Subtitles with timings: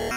[0.00, 0.10] Hello,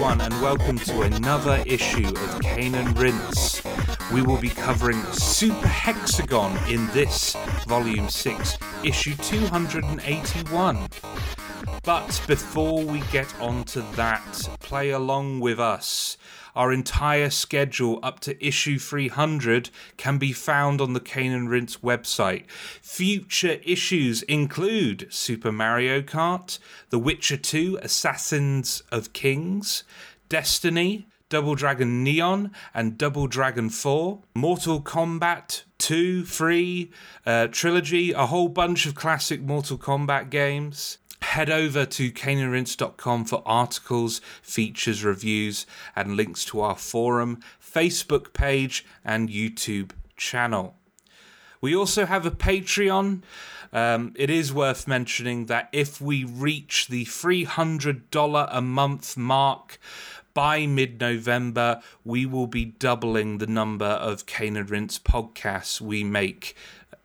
[0.00, 3.62] everyone, and welcome to another issue of Cane and Rinse.
[4.10, 10.88] We will be covering Super Hexagon in this Volume 6, issue 281.
[11.82, 16.09] But before we get on to that, play along with us.
[16.54, 22.50] Our entire schedule up to issue 300 can be found on the Cane and website.
[22.50, 26.58] Future issues include Super Mario Kart,
[26.90, 29.84] The Witcher 2 Assassins of Kings,
[30.28, 36.90] Destiny, Double Dragon Neon, and Double Dragon 4, Mortal Kombat 2, 3,
[37.24, 43.42] uh, Trilogy, a whole bunch of classic Mortal Kombat games, head over to caneandrinse.com for
[43.46, 50.76] articles, features, reviews, and links to our forum, Facebook page, and YouTube channel.
[51.60, 53.22] We also have a Patreon.
[53.72, 59.78] Um, it is worth mentioning that if we reach the $300 a month mark
[60.32, 66.56] by mid November, we will be doubling the number of Cane Rinse podcasts we make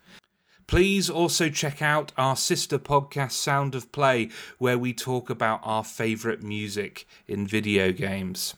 [0.66, 5.84] Please also check out our sister podcast, Sound of Play, where we talk about our
[5.84, 8.54] favourite music in video games.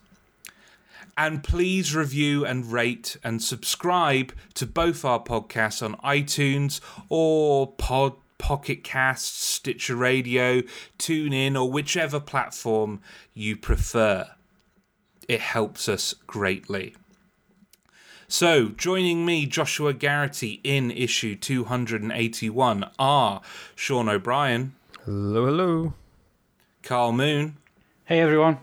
[1.18, 8.12] And please review and rate and subscribe to both our podcasts on iTunes or Pod
[8.38, 10.62] Pocket Casts, Stitcher Radio,
[10.98, 13.00] TuneIn, or whichever platform
[13.32, 14.28] you prefer.
[15.26, 16.94] It helps us greatly.
[18.28, 23.41] So, joining me, Joshua Garrity, in issue 281 are
[23.76, 24.75] Sean O'Brien.
[25.04, 25.94] Hello, hello.
[26.82, 27.56] Karl Moon.
[28.04, 28.59] Hey, everyone.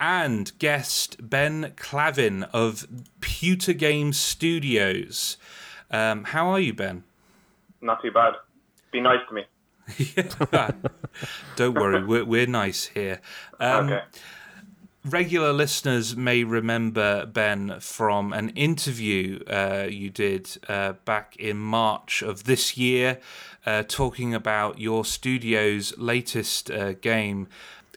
[0.00, 2.88] And guest Ben Clavin of
[3.20, 5.36] Pewter Games Studios.
[5.92, 7.04] Um, how are you, Ben?
[7.80, 8.34] Not too bad.
[8.90, 9.44] Be nice to me.
[11.56, 13.20] Don't worry, we're, we're nice here.
[13.60, 14.02] Um, okay
[15.06, 22.22] regular listeners may remember Ben from an interview uh, you did uh, back in March
[22.22, 23.20] of this year,
[23.64, 27.46] uh, talking about your studio's latest uh, game.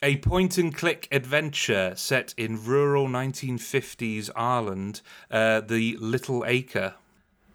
[0.04, 6.94] A point and click adventure set in rural 1950s Ireland, uh, The Little Acre.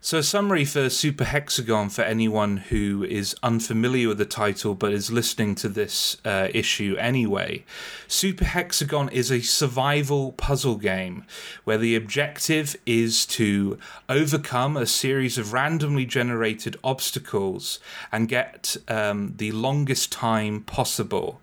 [0.05, 4.93] So, a summary for Super Hexagon for anyone who is unfamiliar with the title but
[4.93, 7.65] is listening to this uh, issue anyway.
[8.07, 11.25] Super Hexagon is a survival puzzle game
[11.65, 13.79] where the objective is to
[14.11, 17.79] overcome a series of randomly generated obstacles
[18.13, 21.41] and get um, the longest time possible.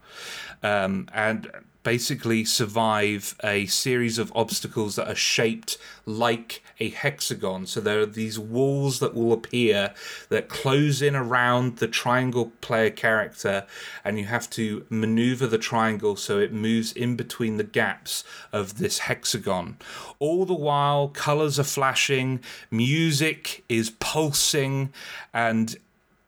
[0.63, 1.49] Um, and
[1.83, 7.65] basically survive a series of obstacles that are shaped like a hexagon.
[7.65, 9.93] So there are these walls that will appear
[10.29, 13.65] that close in around the triangle player character,
[14.03, 18.77] and you have to maneuver the triangle so it moves in between the gaps of
[18.77, 19.77] this hexagon.
[20.19, 24.93] All the while, colors are flashing, music is pulsing,
[25.33, 25.77] and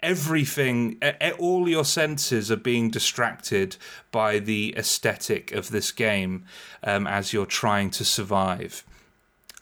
[0.03, 1.01] everything,
[1.39, 3.77] all your senses are being distracted
[4.11, 6.45] by the aesthetic of this game
[6.83, 8.83] um, as you're trying to survive.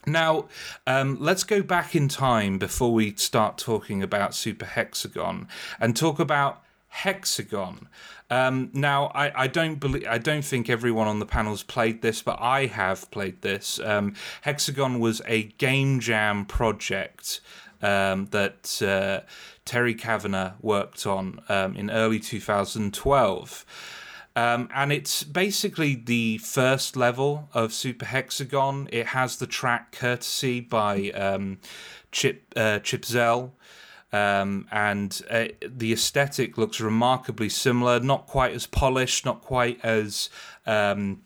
[0.06, 0.46] Now,
[0.88, 5.48] um, let's go back in time before we start talking about Super Hexagon
[5.80, 7.88] and talk about Hexagon.
[8.30, 12.22] Um, now, I, I don't believe I don't think everyone on the panel's played this,
[12.22, 13.80] but I have played this.
[13.80, 17.42] Um, Hexagon was a game jam project
[17.82, 19.26] um, that uh,
[19.66, 23.66] Terry Cavanagh worked on um, in early 2012.
[24.36, 28.88] Um, and it's basically the first level of Super Hexagon.
[28.92, 31.60] It has the track Courtesy by um,
[32.12, 33.52] Chip uh, Chipzel.
[34.14, 38.00] Um, and uh, the aesthetic looks remarkably similar.
[38.00, 40.30] Not quite as polished, not quite as
[40.66, 41.22] um,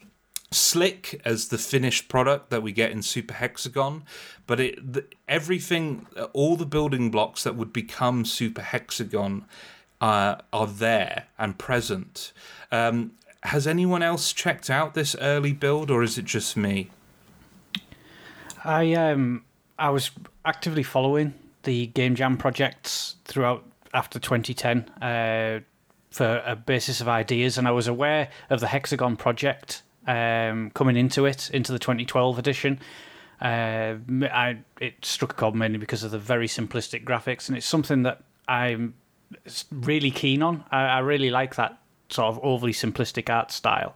[0.52, 4.04] slick as the finished product that we get in Super Hexagon,
[4.48, 9.46] but it the, everything, all the building blocks that would become Super Hexagon
[10.02, 12.34] uh, are there and present.
[12.72, 13.12] Um,
[13.44, 16.90] has anyone else checked out this early build, or is it just me?
[18.64, 19.44] I um
[19.78, 20.12] I was
[20.44, 21.34] actively following
[21.64, 23.64] the Game Jam projects throughout
[23.94, 25.60] after 2010 uh,
[26.10, 30.96] for a basis of ideas, and I was aware of the Hexagon project um, coming
[30.98, 32.80] into it, into the 2012 edition.
[33.42, 37.66] Uh, I, it struck a chord mainly because of the very simplistic graphics, and it's
[37.66, 38.94] something that I'm
[39.72, 40.64] really keen on.
[40.72, 41.78] I, I really like that
[42.10, 43.96] sort of overly simplistic art style,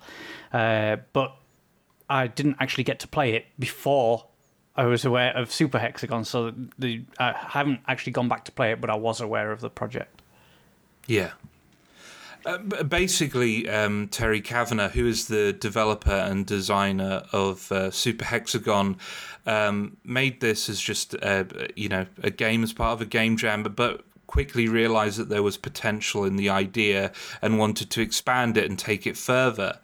[0.51, 1.35] uh, but
[2.09, 4.25] I didn't actually get to play it before
[4.75, 8.71] I was aware of Super Hexagon, so the I haven't actually gone back to play
[8.71, 10.21] it, but I was aware of the project.
[11.05, 11.31] Yeah.
[12.45, 18.97] Uh, basically, um, Terry Cavanagh, who is the developer and designer of uh, Super Hexagon,
[19.45, 21.43] um, made this as just uh,
[21.75, 25.29] you know a game as part of a game jam, but, but quickly realized that
[25.29, 29.79] there was potential in the idea and wanted to expand it and take it further.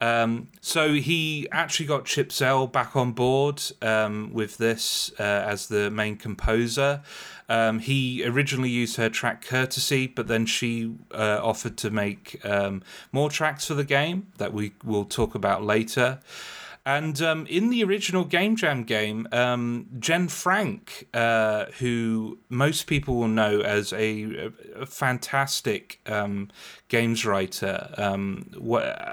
[0.00, 5.90] Um, so he actually got Chipzel back on board um, with this uh, as the
[5.90, 7.02] main composer.
[7.48, 12.82] Um, he originally used her track Courtesy, but then she uh, offered to make um,
[13.12, 16.18] more tracks for the game that we will talk about later.
[16.86, 23.16] And um, in the original Game Jam game, um, Jenn Frank, uh, who most people
[23.16, 26.48] will know as a, a fantastic um,
[26.88, 28.48] games writer, um,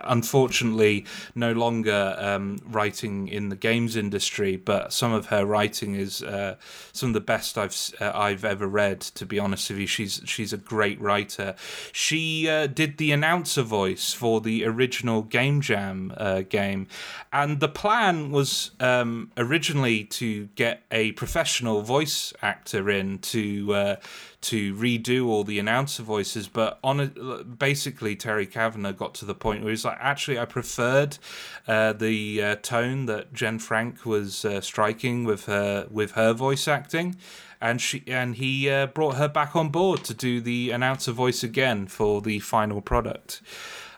[0.04, 6.22] unfortunately no longer um, writing in the games industry, but some of her writing is
[6.22, 6.56] uh,
[6.92, 9.02] some of the best I've uh, I've ever read.
[9.02, 11.56] To be honest with you, she's she's a great writer.
[11.92, 16.86] She uh, did the announcer voice for the original Game Jam uh, game,
[17.31, 23.95] and the plan was um, originally to get a professional voice actor in to uh,
[24.42, 29.33] to redo all the announcer voices, but on a, basically Terry Cavanagh got to the
[29.33, 31.18] point where he's like, actually, I preferred
[31.65, 36.68] uh, the uh, tone that Jenn Frank was uh, striking with her with her voice
[36.68, 37.15] acting,
[37.62, 41.44] and she and he uh, brought her back on board to do the announcer voice
[41.44, 43.42] again for the final product.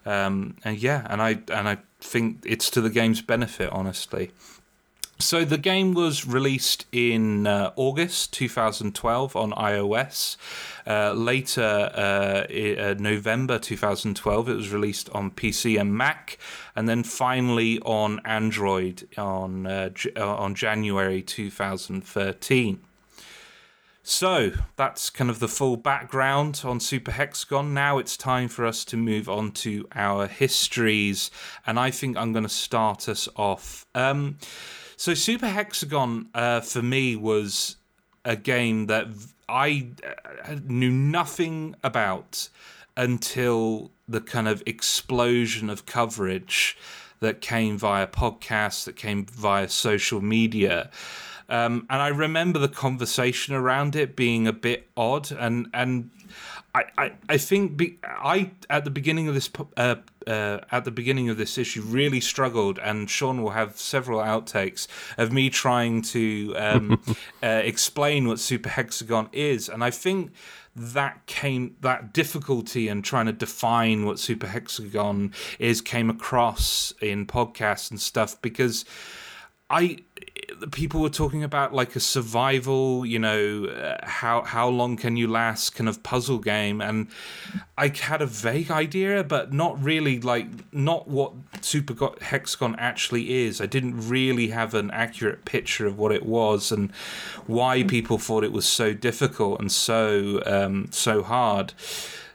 [0.06, 4.32] Um, and yeah, and I and I think it's to the game's benefit, honestly.
[5.18, 10.36] So the game was released in uh, August 2012 on iOS.
[10.86, 11.62] Uh, later,
[11.96, 16.38] uh, uh November 2012, it was released on PC and Mac,
[16.76, 22.82] and then finally on Android on uh, uh, on January 2013.
[24.08, 27.74] So that's kind of the full background on Super Hexagon.
[27.74, 31.32] Now it's time for us to move on to our histories,
[31.66, 33.88] and I think I'm going to start us off.
[33.96, 34.38] Um,
[34.96, 37.78] so Super Hexagon uh, for me was
[38.24, 39.08] a game that
[39.50, 42.48] I uh, knew nothing about
[42.96, 46.78] until the kind of explosion of coverage
[47.22, 50.92] that came via podcasts, that came via social media.
[51.50, 56.10] Um, and I remember the conversation around it being a bit odd, and and
[56.74, 59.96] I, I, I think be, I at the beginning of this uh,
[60.28, 64.88] uh, at the beginning of this issue really struggled, and Sean will have several outtakes
[65.18, 67.02] of me trying to um,
[67.44, 70.32] uh, explain what Super Hexagon is, and I think
[70.76, 77.26] that came that difficulty in trying to define what Super Hexagon is came across in
[77.26, 78.84] podcasts and stuff because
[79.70, 80.00] I
[80.72, 85.28] people were talking about like a survival, you know, uh, how how long can you
[85.28, 87.08] last kind of puzzle game, and
[87.78, 93.62] I had a vague idea, but not really like not what Super Hexagon actually is.
[93.62, 96.92] I didn't really have an accurate picture of what it was and
[97.48, 101.74] why people thought it was so difficult and so um, so hard.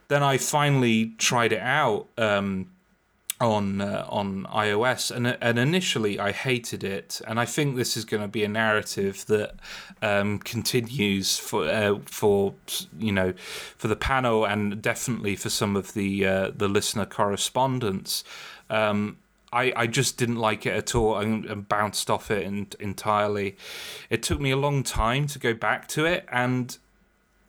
[0.08, 2.08] Then I finally tried it out.
[2.18, 2.70] Um,
[3.40, 8.04] on uh, on iOS, and and initially I hated it, and I think this is
[8.04, 9.54] going to be a narrative that
[10.02, 12.54] um, continues for uh, for
[12.98, 13.32] you know
[13.76, 18.24] for the panel and definitely for some of the uh, the listener correspondence.
[18.68, 19.16] Um,
[19.52, 23.56] I, I just didn't like it at all and, and bounced off it in, entirely.
[24.08, 26.76] It took me a long time to go back to it, and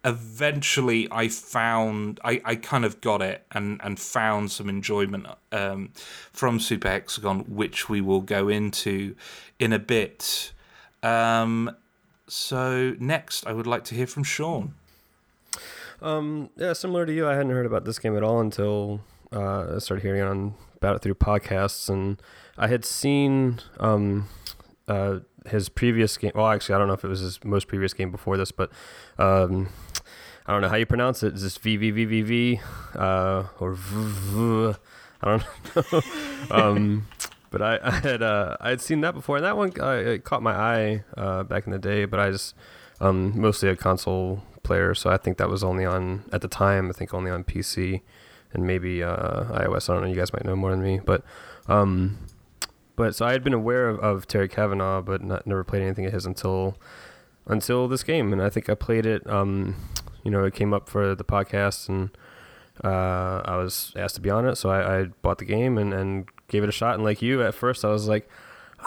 [0.03, 5.91] eventually I found I, I kind of got it and, and found some enjoyment um,
[6.31, 9.15] from Super Hexagon, which we will go into
[9.60, 10.53] in a bit.
[11.03, 11.75] Um,
[12.27, 14.74] so next, I would like to hear from Sean.
[16.01, 19.75] Um, yeah, similar to you, I hadn't heard about this game at all until uh,
[19.75, 22.20] I started hearing on about it through podcasts, and
[22.58, 24.27] I had seen um,
[24.88, 26.31] uh, his previous game.
[26.34, 28.72] Well, actually, I don't know if it was his most previous game before this, but
[29.20, 29.70] um,
[30.45, 31.33] I don't know how you pronounce it.
[31.36, 32.62] Is this VVVVV
[32.95, 34.77] uh, or VV?
[35.21, 36.55] I don't know.
[36.55, 37.07] um,
[37.51, 40.41] but I, I had uh, I had seen that before, and that one uh, caught
[40.41, 42.05] my eye uh, back in the day.
[42.05, 42.53] But I was
[43.00, 46.89] um, mostly a console player, so I think that was only on at the time.
[46.89, 48.01] I think only on PC
[48.53, 49.89] and maybe uh, iOS.
[49.89, 50.10] I don't know.
[50.10, 51.24] You guys might know more than me, but
[51.67, 52.17] um,
[52.95, 56.05] but so I had been aware of, of Terry Cavanagh, but not, never played anything
[56.05, 56.77] of his until
[57.45, 59.27] until this game, and I think I played it.
[59.29, 59.75] Um,
[60.23, 62.09] you know, it came up for the podcast, and
[62.83, 65.93] uh, I was asked to be on it, so I, I bought the game and,
[65.93, 66.95] and gave it a shot.
[66.95, 68.29] And like you, at first, I was like,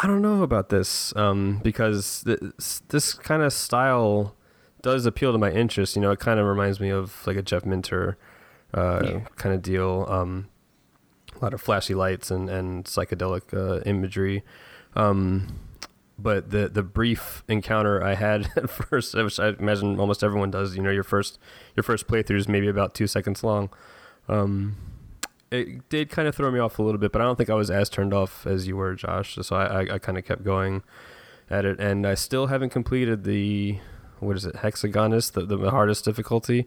[0.02, 4.34] I don't know about this um, because this, this kind of style
[4.82, 5.96] does appeal to my interest.
[5.96, 8.18] You know, it kind of reminds me of like a Jeff Minter
[8.72, 9.20] uh, yeah.
[9.36, 10.06] kind of deal.
[10.08, 10.48] Um,
[11.34, 14.42] a lot of flashy lights and and psychedelic uh, imagery.
[14.94, 15.58] Um,
[16.18, 20.76] but the the brief encounter I had at first, which I imagine almost everyone does,
[20.76, 21.38] you know, your first
[21.76, 23.70] your first playthrough is maybe about two seconds long.
[24.28, 24.76] Um,
[25.50, 27.54] it did kind of throw me off a little bit, but I don't think I
[27.54, 29.38] was as turned off as you were, Josh.
[29.40, 30.82] So I, I, I kind of kept going
[31.50, 33.78] at it, and I still haven't completed the
[34.20, 36.66] what is it, hexagonist, the, the hardest difficulty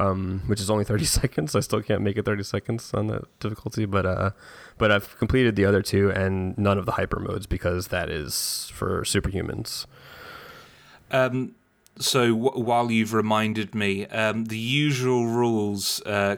[0.00, 1.54] um, which is only 30 seconds.
[1.54, 4.30] I still can't make it 30 seconds on that difficulty, but uh,
[4.78, 8.70] but I've completed the other two and none of the hyper modes because that is
[8.74, 9.86] for superhumans.
[11.10, 11.54] Um,
[12.00, 16.36] so w- while you've reminded me, um, the usual rules, uh,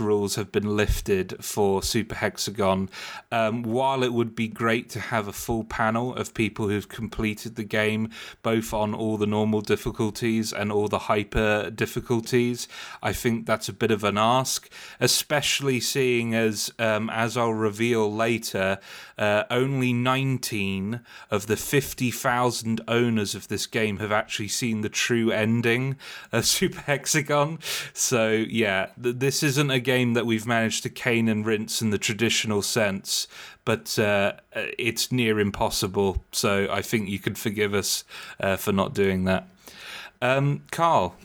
[0.00, 2.88] rules, have been lifted for Super Hexagon.
[3.30, 7.56] Um, while it would be great to have a full panel of people who've completed
[7.56, 8.10] the game,
[8.42, 12.66] both on all the normal difficulties and all the hyper difficulties,
[13.02, 18.10] I think that's a bit of an ask, especially seeing as, um, as I'll reveal
[18.12, 18.78] later,
[19.18, 21.00] uh, only 19
[21.30, 25.96] of the 50,000 owners of this game have actually seen the true ending
[26.30, 27.58] of Super Hexagon.
[27.92, 31.90] So, yeah, th- this isn't a game that we've managed to cane and rinse in
[31.90, 33.26] the traditional sense,
[33.64, 36.22] but uh, it's near impossible.
[36.30, 38.04] So, I think you could forgive us
[38.38, 39.48] uh, for not doing that.
[40.22, 41.16] Um, Karl.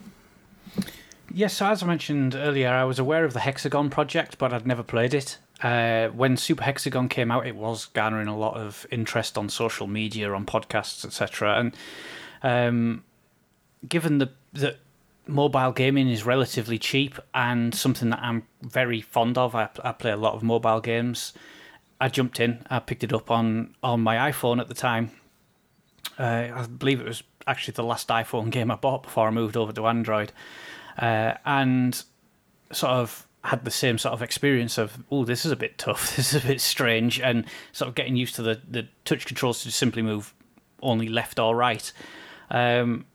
[1.31, 4.65] Yes, so as I mentioned earlier, I was aware of the Hexagon project, but I'd
[4.65, 5.37] never played it.
[5.61, 9.85] Uh, when Super Hexagon came out, it was garnering a lot of interest on social
[9.85, 11.59] media, on podcasts, etc.
[11.59, 11.75] And
[12.41, 13.03] um,
[13.87, 14.79] given the that
[15.27, 20.11] mobile gaming is relatively cheap and something that I'm very fond of, I, I play
[20.11, 21.33] a lot of mobile games.
[21.99, 22.65] I jumped in.
[22.69, 25.11] I picked it up on on my iPhone at the time.
[26.17, 29.55] Uh, I believe it was actually the last iPhone game I bought before I moved
[29.55, 30.31] over to Android,
[30.97, 32.01] uh, and
[32.71, 36.15] sort of had the same sort of experience of oh this is a bit tough
[36.15, 39.63] this is a bit strange and sort of getting used to the, the touch controls
[39.63, 40.33] to simply move
[40.81, 41.91] only left or right
[42.51, 43.05] um,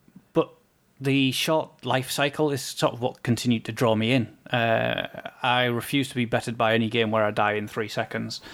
[0.99, 4.29] the short life cycle is sort of what continued to draw me in.
[4.51, 5.07] Uh,
[5.43, 8.41] I refuse to be bettered by any game where I die in three seconds.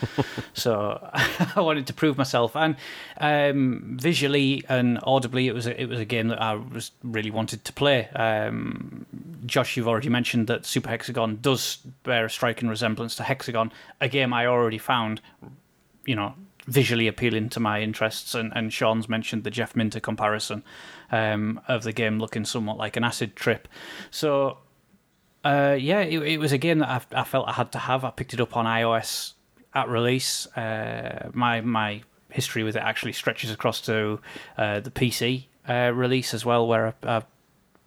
[0.55, 0.99] So
[1.57, 2.55] I wanted to prove myself.
[2.55, 2.77] And
[3.19, 7.31] um, visually and audibly it was a, it was a game that I was really
[7.31, 8.09] wanted to play.
[8.11, 9.07] Um,
[9.47, 14.09] Josh, you've already mentioned that Super Hexagon does bear a striking resemblance to Hexagon, a
[14.09, 15.21] game I already found,
[16.05, 16.35] you know,
[16.67, 18.35] visually appealing to my interests.
[18.35, 20.63] And, and Sean's mentioned the Jeff Minter comparison
[21.13, 23.69] um, of the game looking somewhat like an acid trip.
[24.11, 24.59] So,
[25.45, 28.05] uh, yeah, it, it, was a game that I, I, felt I had to have.
[28.05, 29.35] I picked it up on iOS
[29.75, 30.47] at release.
[30.57, 34.19] Uh, my my history with it actually stretches across to
[34.57, 37.23] uh, the PC uh, release as well, where I, I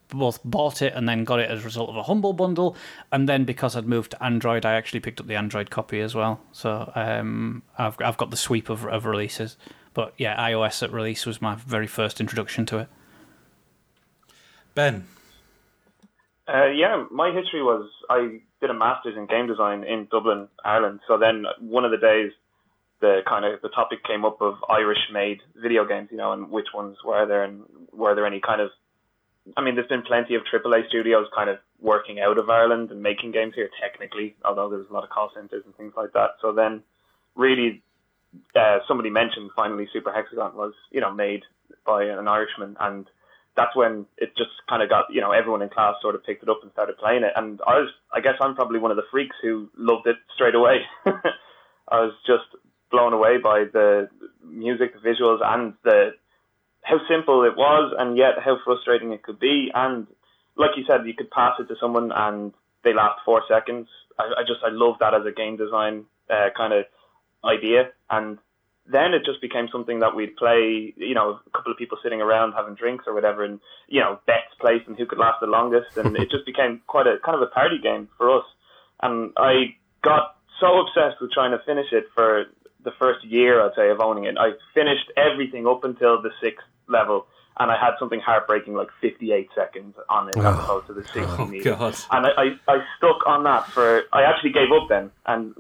[0.10, 2.76] both bought it and then got it as a result of a humble bundle,
[3.12, 6.14] and then because I'd moved to Android, I actually picked up the Android copy as
[6.14, 6.42] well.
[6.52, 9.58] So um, I've I've got the sweep of of releases.
[9.96, 12.90] But yeah, iOS at release was my very first introduction to it.
[14.76, 15.08] Ben.
[16.48, 21.00] Uh, yeah, my history was I did a master's in game design in Dublin, Ireland.
[21.08, 22.32] So then one of the days,
[23.02, 26.68] the kind of the topic came up of Irish-made video games, you know, and which
[26.74, 28.70] ones were there, and were there any kind of
[29.56, 33.02] I mean, there's been plenty of AAA studios kind of working out of Ireland and
[33.04, 36.32] making games here technically, although there's a lot of call centers and things like that.
[36.42, 36.82] So then,
[37.36, 37.84] really,
[38.56, 41.44] uh, somebody mentioned finally Super Hexagon was you know made
[41.86, 43.06] by an Irishman, and
[43.56, 46.44] that's when it just kind of got you know everyone in class sort of picked
[46.44, 47.34] it up and started playing it.
[47.36, 50.56] And I was, I guess, I'm probably one of the freaks who loved it straight
[50.56, 50.80] away.
[51.88, 52.46] I was just
[52.92, 54.10] blown away by the
[54.44, 56.12] music, the visuals, and the
[56.84, 59.72] how simple it was, and yet how frustrating it could be.
[59.74, 60.08] And
[60.56, 63.88] like you said, you could pass it to someone and they last four seconds.
[64.20, 66.86] I, I just I love that as a game design uh, kind of
[67.44, 67.90] idea.
[68.10, 68.38] And
[68.88, 72.22] then it just became something that we'd play, you know, a couple of people sitting
[72.22, 75.48] around having drinks or whatever, and you know, bets placed and who could last the
[75.48, 78.46] longest, and it just became quite a kind of a party game for us.
[79.02, 82.46] And I got so obsessed with trying to finish it for
[82.84, 84.38] the first year, I'd say, of owning it.
[84.38, 87.26] I finished everything up until the sixth level,
[87.58, 90.60] and I had something heartbreaking like 58 seconds on it as Oh.
[90.60, 91.64] opposed to the 60 Oh, needed.
[91.78, 91.96] God.
[92.12, 92.46] And I, I,
[92.76, 95.54] I stuck on that for I actually gave up then and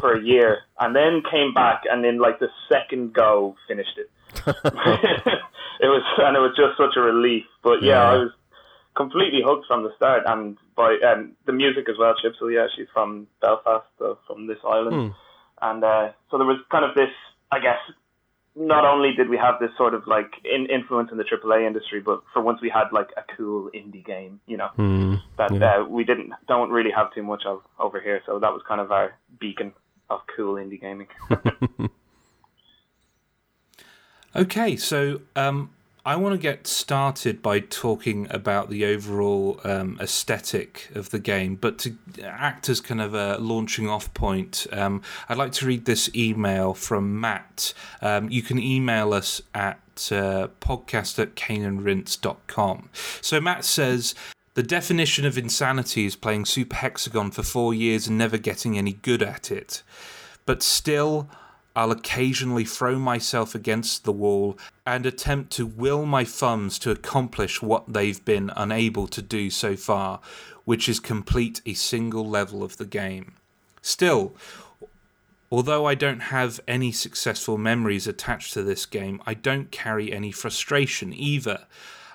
[0.00, 4.10] for a year, and then came back and in like the second go finished it.
[4.46, 7.44] it was and it was just such a relief.
[7.62, 8.10] But yeah, Yeah.
[8.10, 8.30] I was
[8.96, 12.14] completely hooked from the start, and by um, the music as well.
[12.14, 15.12] Chipzel, yeah, she's from Belfast, so from this island,
[15.62, 17.10] and uh, so there was kind of this,
[17.52, 17.78] I guess.
[18.58, 22.00] Not only did we have this sort of like in, influence in the AAA industry,
[22.00, 25.16] but for once we had like a cool indie game, you know, Hmm.
[25.36, 25.80] that Yeah.
[25.80, 28.22] uh, we didn't don't really have too much of over here.
[28.24, 29.74] So that was kind of our beacon
[30.08, 31.08] of cool indie gaming.
[34.34, 35.70] Okay, so um,
[36.06, 41.56] I want to get started by talking about the overall um, aesthetic of the game,
[41.56, 45.84] but to act as kind of a launching off point, um, I'd like to read
[45.84, 47.74] this email from Matt.
[48.00, 49.80] Um, you can email us at
[50.12, 52.88] uh, podcast at caneandrinse.com.
[53.20, 54.14] So Matt says,
[54.54, 58.92] the definition of insanity is playing Super Hexagon for four years and never getting any
[58.92, 59.82] good at it.
[60.44, 61.28] But still,
[61.76, 64.56] I'll occasionally throw myself against the wall
[64.86, 69.76] and attempt to will my thumbs to accomplish what they've been unable to do so
[69.76, 70.20] far,
[70.64, 73.34] which is complete a single level of the game.
[73.82, 74.34] Still,
[75.52, 80.32] although I don't have any successful memories attached to this game, I don't carry any
[80.32, 81.66] frustration either.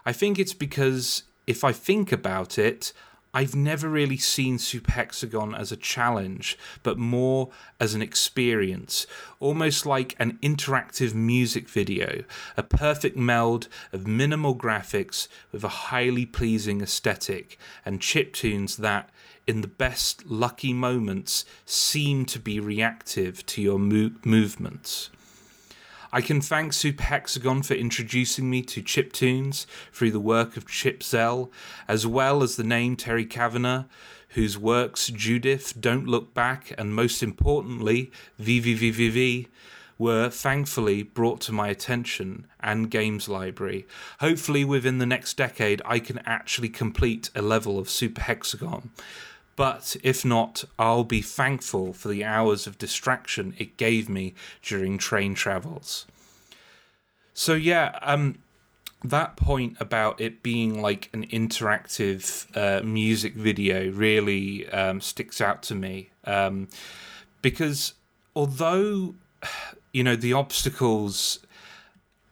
[0.07, 2.93] I think it's because if I think about it,
[3.33, 9.07] I've never really seen Super Hexagon as a challenge, but more as an experience,
[9.39, 12.25] almost like an interactive music video,
[12.57, 19.09] a perfect meld of minimal graphics with a highly pleasing aesthetic and chiptunes that,
[19.47, 25.09] in the best lucky moments, seem to be reactive to your mo- movements.
[26.13, 31.49] I can thank Super Hexagon for introducing me to chiptunes through the work of Chipzel,
[31.87, 33.85] as well as the name Terry Cavanagh,
[34.29, 39.47] whose works Judith, Don't Look Back, and most importantly, VVVVV,
[39.97, 43.87] were thankfully brought to my attention and games library.
[44.19, 48.89] Hopefully, within the next decade, I can actually complete a level of Super Hexagon.
[49.55, 54.97] But if not, I'll be thankful for the hours of distraction it gave me during
[54.97, 56.05] train travels.
[57.33, 58.39] So yeah, um,
[59.03, 65.63] that point about it being like an interactive uh, music video really um, sticks out
[65.63, 66.67] to me um,
[67.41, 67.93] because
[68.35, 69.15] although
[69.93, 71.39] you know the obstacles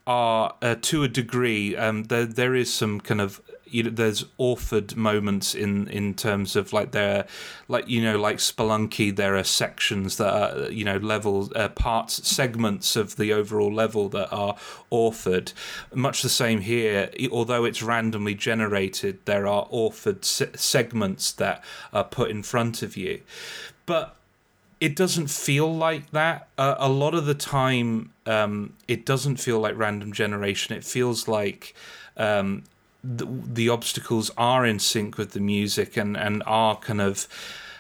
[0.05, 4.23] are uh, to a degree um, there there is some kind of you know there's
[4.39, 7.25] authored moments in in terms of like there
[7.67, 12.27] like you know like spelunky there are sections that are you know level uh, parts
[12.27, 14.55] segments of the overall level that are
[14.91, 15.53] authored
[15.93, 22.03] much the same here although it's randomly generated there are authored se- segments that are
[22.03, 23.21] put in front of you
[23.85, 24.15] but
[24.79, 26.47] it doesn't feel like that.
[26.57, 30.75] Uh, a lot of the time, um, it doesn't feel like random generation.
[30.75, 31.75] It feels like
[32.15, 32.63] um,
[33.03, 37.27] the, the obstacles are in sync with the music and, and are kind of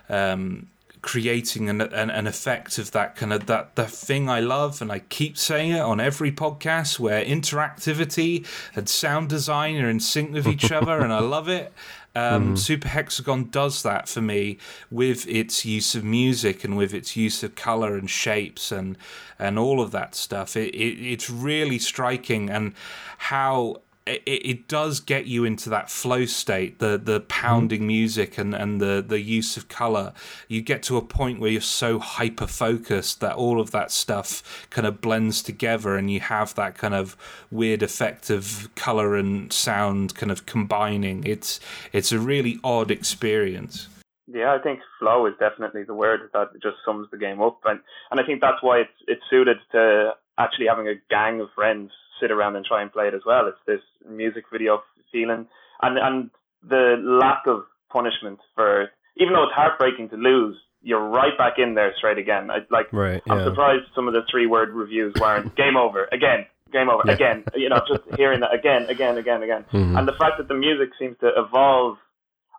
[0.07, 0.67] um,
[1.01, 4.91] creating an, an, an effect of that kind of that the thing I love, and
[4.91, 10.33] I keep saying it on every podcast where interactivity and sound design are in sync
[10.33, 11.73] with each other, and I love it.
[12.15, 14.57] Um, Super Hexagon does that for me
[14.89, 18.97] with its use of music and with its use of color and shapes and
[19.37, 20.57] and all of that stuff.
[20.57, 22.73] It, it it's really striking and
[23.19, 27.87] how it, it does get you into that flow state, the the pounding mm-hmm.
[27.87, 30.13] music and, and the, the use of color.
[30.47, 34.67] You get to a point where you're so hyper focused that all of that stuff
[34.69, 37.15] kind of blends together and you have that kind of
[37.51, 41.23] weird effect of color and sound kind of combining.
[41.25, 41.59] It's
[41.93, 43.87] it's a really odd experience.
[44.31, 47.79] Yeah, I think flow is definitely the word that just sums the game up, and
[48.11, 51.91] and I think that's why it's it's suited to actually having a gang of friends
[52.19, 53.47] sit around and try and play it as well.
[53.47, 55.47] It's this music video feeling,
[55.81, 56.29] and and
[56.67, 61.73] the lack of punishment for even though it's heartbreaking to lose, you're right back in
[61.75, 62.49] there straight again.
[62.49, 66.45] I, like Right, I'm surprised some of the three word reviews weren't game over again,
[66.71, 67.13] game over Yeah.
[67.13, 67.43] again.
[67.55, 69.97] You know, just hearing that again, again, again, again, Mhm.
[69.97, 71.97] and the fact that the music seems to evolve.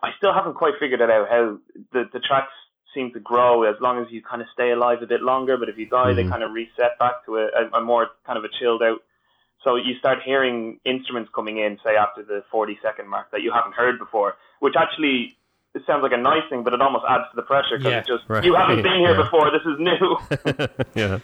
[0.02, 1.58] I still haven't quite figured it out how
[1.92, 2.52] the the tracks
[2.94, 5.56] seem to grow as long as you kind of stay alive a bit longer.
[5.56, 6.30] But if you die, they Mhm.
[6.30, 9.00] kind of reset back to a, a, a more kind of a chilled out.
[9.64, 13.52] So you start hearing instruments coming in, say after the 40 second mark that you
[13.52, 15.36] haven't heard before, which actually
[15.74, 17.98] it sounds like a nice thing, but it almost adds to the pressure because Yeah.
[17.98, 18.42] it just Right.
[18.44, 19.22] you haven't been here Yeah.
[19.22, 19.50] before.
[19.50, 20.66] This is new.
[20.94, 21.18] yeah.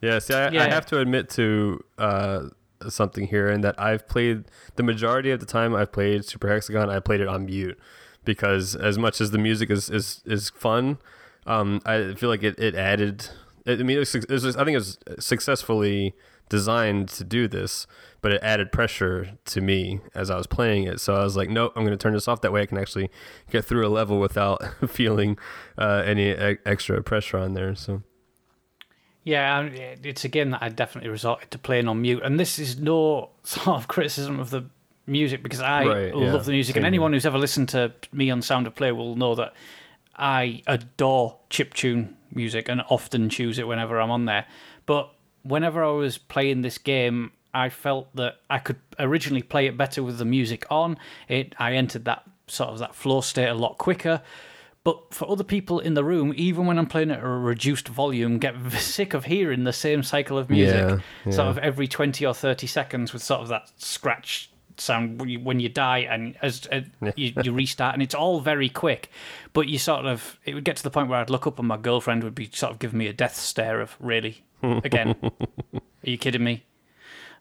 [0.00, 2.48] Yeah, see, I, I have to admit to uh,
[2.88, 6.90] something here, and that I've played the majority of the time I've played Super Hexagon,
[6.90, 7.78] I played it on mute
[8.24, 10.98] because as much as the music is is, is fun,
[11.46, 13.28] um, I feel like it, it added.
[13.64, 16.14] I mean, it was, it was, I think it was successfully
[16.48, 17.86] designed to do this,
[18.20, 21.00] but it added pressure to me as I was playing it.
[21.00, 22.40] So I was like, nope, I'm going to turn this off.
[22.42, 23.10] That way I can actually
[23.50, 25.38] get through a level without feeling
[25.78, 27.74] uh, any e- extra pressure on there.
[27.74, 28.02] So.
[29.24, 29.68] Yeah,
[30.02, 33.30] it's a game that I definitely resorted to playing on mute, and this is no
[33.44, 34.64] sort of criticism of the
[35.06, 37.92] music because I Right, yeah, love the music, same and anyone who's ever listened to
[38.12, 39.52] me on Sound of Play will know that
[40.16, 44.46] I adore chiptune music and often choose it whenever I'm on there.
[44.86, 49.76] But whenever I was playing this game, I felt that I could originally play it
[49.76, 50.98] better with the music on.
[51.28, 54.22] It I entered that sort of that flow state a lot quicker.
[54.84, 58.38] But for other people in the room, even when I'm playing at a reduced volume,
[58.38, 62.34] get sick of hearing the same cycle of music, Yeah, sort of every twenty or
[62.34, 66.66] thirty seconds, with sort of that scratch sound when you, when you die and as
[66.72, 66.80] uh,
[67.14, 69.10] you, you restart, and it's all very quick.
[69.52, 71.68] But you sort of it would get to the point where I'd look up and
[71.68, 75.14] my girlfriend would be sort of giving me a death stare of really again.
[75.74, 76.64] Are you kidding me?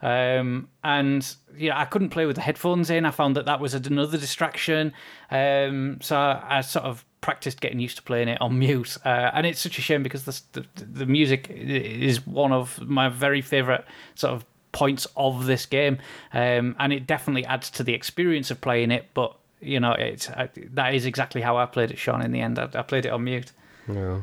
[0.01, 3.05] Um, and yeah, I couldn't play with the headphones in.
[3.05, 4.93] I found that that was another distraction.
[5.29, 8.97] Um, so I, I sort of practiced getting used to playing it on mute.
[9.05, 13.09] Uh, and it's such a shame because the, the the music is one of my
[13.09, 15.99] very favorite sort of points of this game,
[16.33, 19.09] um, and it definitely adds to the experience of playing it.
[19.13, 22.21] But you know, it's I, that is exactly how I played it, Sean.
[22.21, 23.51] In the end, I, I played it on mute.
[23.87, 24.21] Yeah.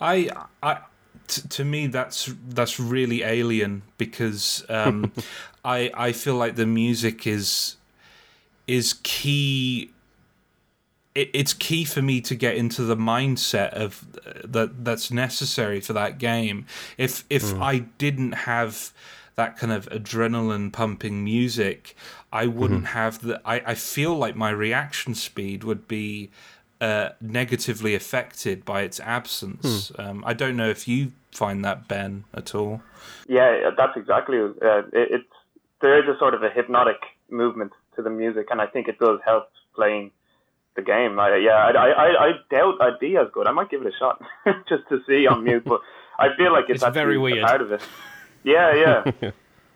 [0.00, 0.30] I,
[0.62, 0.78] I,
[1.26, 5.12] t- to me, that's that's really alien because um,
[5.64, 7.76] I I feel like the music is
[8.66, 9.90] is key.
[11.14, 15.80] It, it's key for me to get into the mindset of uh, that that's necessary
[15.80, 16.66] for that game.
[16.96, 17.60] If if mm.
[17.60, 18.92] I didn't have
[19.34, 21.96] that kind of adrenaline pumping music,
[22.32, 22.98] I wouldn't mm-hmm.
[22.98, 23.40] have the.
[23.44, 26.30] I, I feel like my reaction speed would be
[26.80, 29.90] uh, negatively affected by its absence.
[29.98, 32.82] Um, I don't know if you find that Ben at all.
[33.28, 34.38] Yeah, that's exactly.
[34.38, 35.24] Uh, it, it's
[35.80, 38.98] there is a sort of a hypnotic movement to the music, and I think it
[38.98, 40.10] does help playing
[40.76, 41.18] the game.
[41.18, 43.46] I, yeah, I, I, I- I doubt I'd be as good.
[43.46, 44.22] I might give it a shot
[44.68, 45.80] just to see on mute, but
[46.18, 47.44] I feel like it's, It's very weird.
[47.44, 47.82] part of it.
[48.44, 49.30] Yeah, yeah.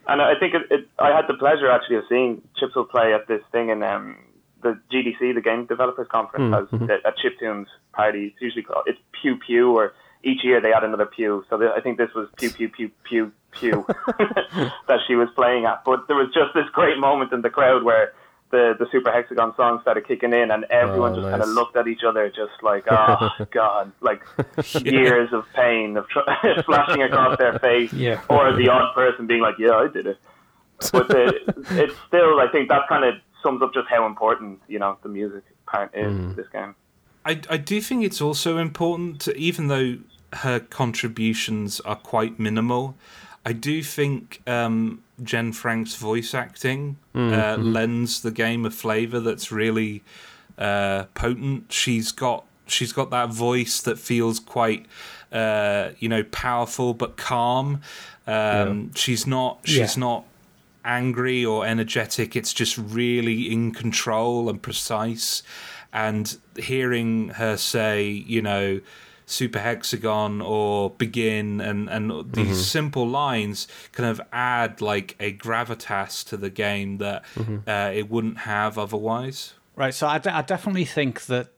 [0.08, 3.26] and I think it, it, I had the pleasure actually of seeing Chipsel play at
[3.28, 4.16] this thing in um,
[4.62, 6.90] the GDC, the Game Developers Conference, hmm, has hmm.
[6.90, 8.26] a, a chiptunes party.
[8.26, 9.92] It's usually called it's Pew Pew, or
[10.24, 11.44] each year they add another pew.
[11.50, 13.84] So the, I think this was Pew Pew Pew Pew Pew
[14.18, 15.84] that she was playing at.
[15.84, 18.12] But there was just this great moment in the crowd where
[18.50, 21.76] the the Super Hexagon song started kicking in, and everyone Oh, just kind of looked
[21.76, 24.22] at each other, just like, oh god, like
[24.84, 26.20] years of pain of tr-
[26.64, 28.20] flashing across their face, Yeah.
[28.28, 30.18] or the odd person being like, yeah, I did it.
[30.92, 31.32] But the,
[31.70, 35.08] it's still, I think that kind of sums up just how important you know the
[35.08, 36.74] music part is to this game.
[37.24, 39.98] I, I do think it's also important, to, even though
[40.32, 42.96] her contributions are quite minimal.
[43.44, 49.50] I do think um, Jenn Frank's voice acting uh, lends the game a flavor that's
[49.52, 50.02] really
[50.58, 51.72] uh, potent.
[51.72, 54.86] She's got she's got that voice that feels quite
[55.32, 57.80] uh, you know powerful but calm.
[58.26, 60.00] Um, She's not she's Yeah.
[60.00, 60.24] not
[60.84, 62.34] angry or energetic.
[62.36, 65.42] It's just really in control and precise.
[65.92, 68.80] And hearing her say, you know,
[69.26, 72.54] Super Hexagon or Begin and, and these Mm-hmm.
[72.54, 77.68] simple lines kind of add like a gravitas to the game that Mm-hmm.
[77.68, 79.54] uh, it wouldn't have otherwise.
[79.74, 81.48] Right, so I, I definitely think that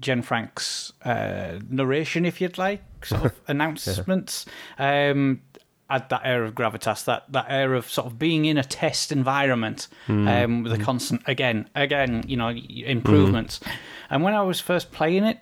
[0.00, 4.44] Jenn Frank's uh, narration, if you'd like, sort of announcements,
[4.78, 5.40] um,
[5.90, 9.12] add that air of gravitas, that, that air of sort of being in a test
[9.12, 10.26] environment hmm.
[10.26, 10.82] um, with a hmm.
[10.82, 13.58] constant, again, again, you know, improvements.
[13.58, 13.70] Hmm.
[14.10, 15.38] And when I was first playing it,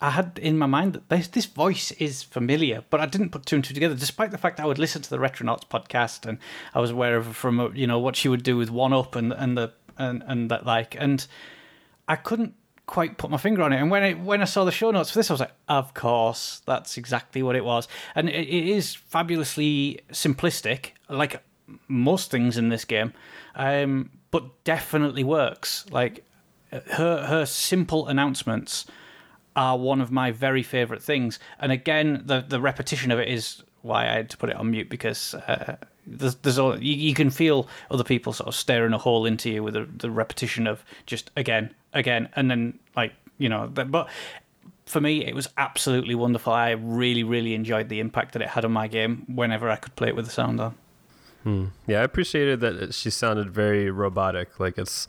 [0.00, 3.46] I had in my mind that this, this voice is familiar, but I didn't put
[3.46, 3.94] two and two together.
[3.94, 6.38] Despite the fact that I would listen to the Retronauts podcast and
[6.74, 9.32] I was aware of from you know what she would do with One Up and
[9.32, 11.24] and the and and that like, and
[12.08, 12.54] I couldn't
[12.92, 13.80] quite put my finger on it.
[13.80, 15.94] And when I when I saw the show notes for this, I was like, of
[15.94, 17.88] course, that's exactly what it was.
[18.14, 21.42] And it, it is fabulously simplistic, like
[21.88, 23.14] most things in this game,
[23.54, 25.86] um, but definitely works.
[25.90, 26.22] Like
[26.70, 28.84] her her simple announcements
[29.56, 31.38] are one of my very favorite things.
[31.58, 34.70] And again, the the repetition of it is why I had to put it on
[34.70, 38.92] mute because uh, there's, there's all, you, you can feel other people sort of staring
[38.92, 43.12] a hole into you with the, the repetition of just again, again, and then like
[43.38, 43.68] you know.
[43.68, 44.08] But,
[44.84, 46.52] for me, it was absolutely wonderful.
[46.52, 49.96] I really, really enjoyed the impact that it had on my game whenever I could
[49.96, 50.74] play it with the sound on.
[51.44, 51.66] Hmm.
[51.86, 54.60] Yeah, I appreciated that she sounded very robotic.
[54.60, 55.08] Like it's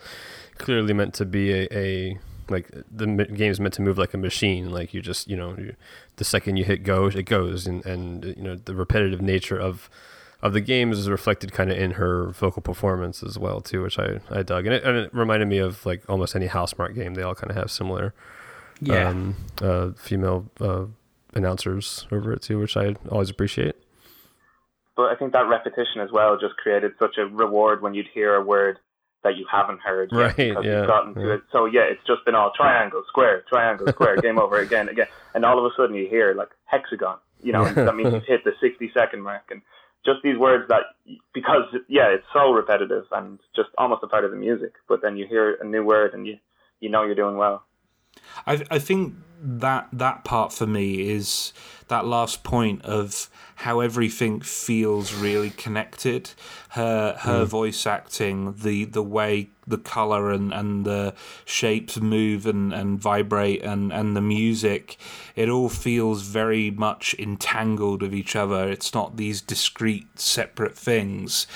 [0.58, 2.18] clearly meant to be a, a
[2.50, 4.72] like the m- game's meant to move like a machine.
[4.72, 5.76] Like you just you know you,
[6.16, 9.90] the second you hit go, it goes, and and you know the repetitive nature of
[10.44, 13.98] of the game is reflected kind of in her vocal performance as well too, which
[13.98, 17.16] I I dug, and it, and it reminded me of like almost any Housemarque game.
[17.16, 18.14] They all kind of have similar
[18.82, 20.86] Yeah, um, uh, female uh,
[21.34, 23.76] announcers over it too, which I always appreciate.
[24.96, 28.36] But I think that repetition as well just created such a reward when you'd hear
[28.36, 28.78] a word
[29.24, 31.34] that you haven't heard yet Right, because yeah, you've gotten to yeah.
[31.36, 31.42] it.
[31.52, 35.46] So yeah, it's just been all triangle, square, triangle, square, game over again, again, and
[35.46, 37.18] all of a sudden you hear like hexagon.
[37.42, 39.62] You know, and that means you've hit the sixty second mark, and
[40.06, 40.84] just these words that
[41.34, 44.74] because yeah, it's so repetitive and just almost a part of the music.
[44.88, 46.38] But then you hear a new word and you
[46.80, 47.66] you know you're doing well.
[48.46, 51.54] I I think that that part for me is
[51.90, 56.32] that last point of how everything feels really connected.
[56.70, 57.46] Her her hmm.
[57.46, 61.14] voice acting, the the way the color and, and the
[61.46, 64.98] shapes move and, and vibrate and, and the music,
[65.36, 68.70] it all feels very much entangled with each other.
[68.70, 71.48] It's not these discrete separate things.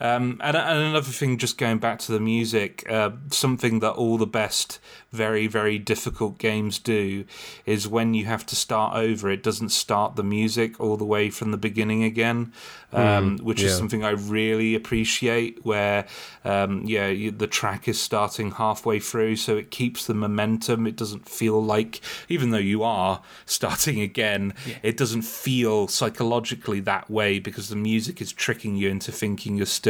[0.00, 4.16] Um, and, and another thing, just going back to the music, uh, something that all
[4.18, 4.78] the best,
[5.10, 7.24] very, very difficult games do
[7.64, 11.30] is when you have to start over, it doesn't start the music all the way
[11.30, 12.52] from the beginning again,
[12.92, 15.64] um, which is something I really appreciate.
[15.64, 16.06] Where,
[16.44, 20.86] um, yeah, you, the track is starting halfway through, so it keeps the momentum.
[20.86, 27.10] It doesn't feel like, even though you are starting again, it doesn't feel psychologically that
[27.10, 29.87] way because the music is tricking you into thinking you're still,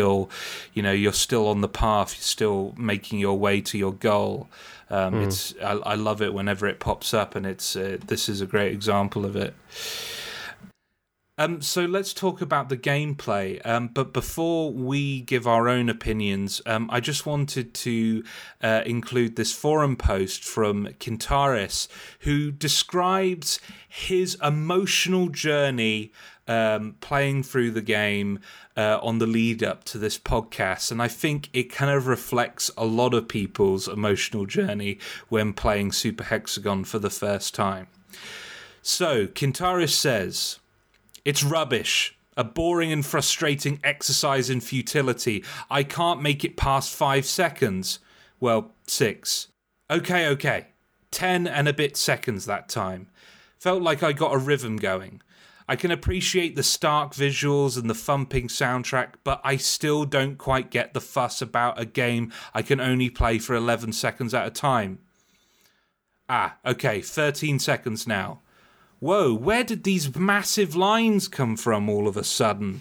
[0.74, 4.48] you know, you're still on the path, you're still making your way to your goal.
[4.90, 8.40] Um, It's I, I love it whenever it pops up, and it's uh, this is
[8.40, 9.54] a great example of it.
[11.40, 13.64] Um, so let's talk about the gameplay.
[13.64, 18.24] Um, but before we give our own opinions, um, I just wanted to
[18.60, 21.86] uh, include this forum post from Kintaris,
[22.20, 26.12] who describes his emotional journey
[26.48, 28.40] um, playing through the game
[28.76, 30.90] uh, on the lead up to this podcast.
[30.90, 35.92] And I think it kind of reflects a lot of people's emotional journey when playing
[35.92, 37.86] Super Hexagon for the first time.
[38.82, 40.58] So, Kintaris says.
[41.24, 42.16] It's rubbish.
[42.36, 45.44] A boring and frustrating exercise in futility.
[45.68, 47.98] I can't make it past five seconds.
[48.40, 49.48] Well, six.
[49.90, 50.68] Okay, okay.
[51.10, 53.08] Ten and a bit seconds that time.
[53.58, 55.20] Felt like I got a rhythm going.
[55.68, 60.70] I can appreciate the stark visuals and the thumping soundtrack, but I still don't quite
[60.70, 64.50] get the fuss about a game I can only play for 11 seconds at a
[64.50, 65.00] time.
[66.26, 68.40] Ah, okay, 13 seconds now.
[68.98, 72.80] Whoa, where did these massive lines come from all of a sudden?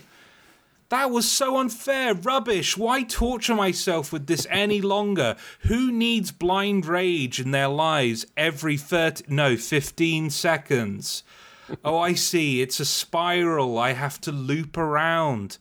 [0.89, 2.77] That was so unfair, rubbish.
[2.77, 5.35] Why torture myself with this any longer?
[5.61, 11.23] Who needs blind rage in their lives every 30 no, 15 seconds?
[11.83, 12.61] Oh, I see.
[12.61, 13.77] It's a spiral.
[13.77, 15.57] I have to loop around.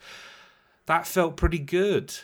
[0.87, 2.15] That felt pretty good.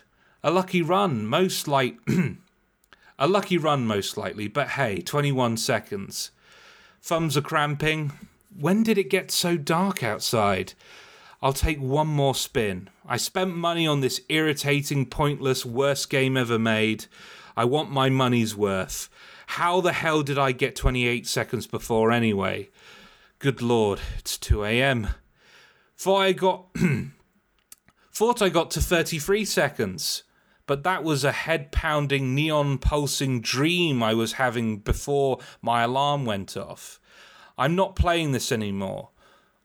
[0.42, 1.98] A lucky run, most like
[3.18, 6.30] a lucky run most likely, but hey, 21 seconds.
[7.00, 8.12] Thumbs are cramping.
[8.58, 10.74] When did it get so dark outside?
[11.40, 12.88] I'll take one more spin.
[13.06, 17.06] I spent money on this irritating, pointless, worst game ever made.
[17.56, 19.08] I want my money's worth.
[19.46, 22.70] How the hell did I get 28 seconds before anyway?
[23.42, 25.08] Good lord, it's 2 a.m.
[25.98, 26.66] Thought I got
[28.12, 30.22] thought I got to 33 seconds,
[30.64, 37.00] but that was a head-pounding, neon-pulsing dream I was having before my alarm went off.
[37.58, 39.08] I'm not playing this anymore.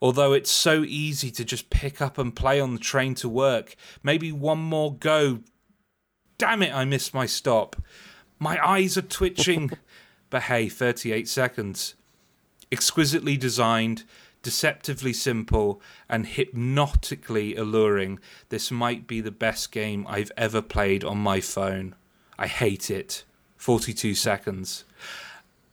[0.01, 3.75] Although it's so easy to just pick up and play on the train to work.
[4.01, 5.41] Maybe one more go.
[6.39, 7.75] Damn it, I missed my stop.
[8.39, 9.69] My eyes are twitching.
[10.31, 11.93] but hey, 38 seconds
[12.71, 14.03] exquisitely designed,
[14.43, 21.17] deceptively simple, and hypnotically alluring, this might be the best game I've ever played on
[21.17, 21.95] my phone.
[22.37, 23.23] I hate it.
[23.57, 24.85] 42 seconds.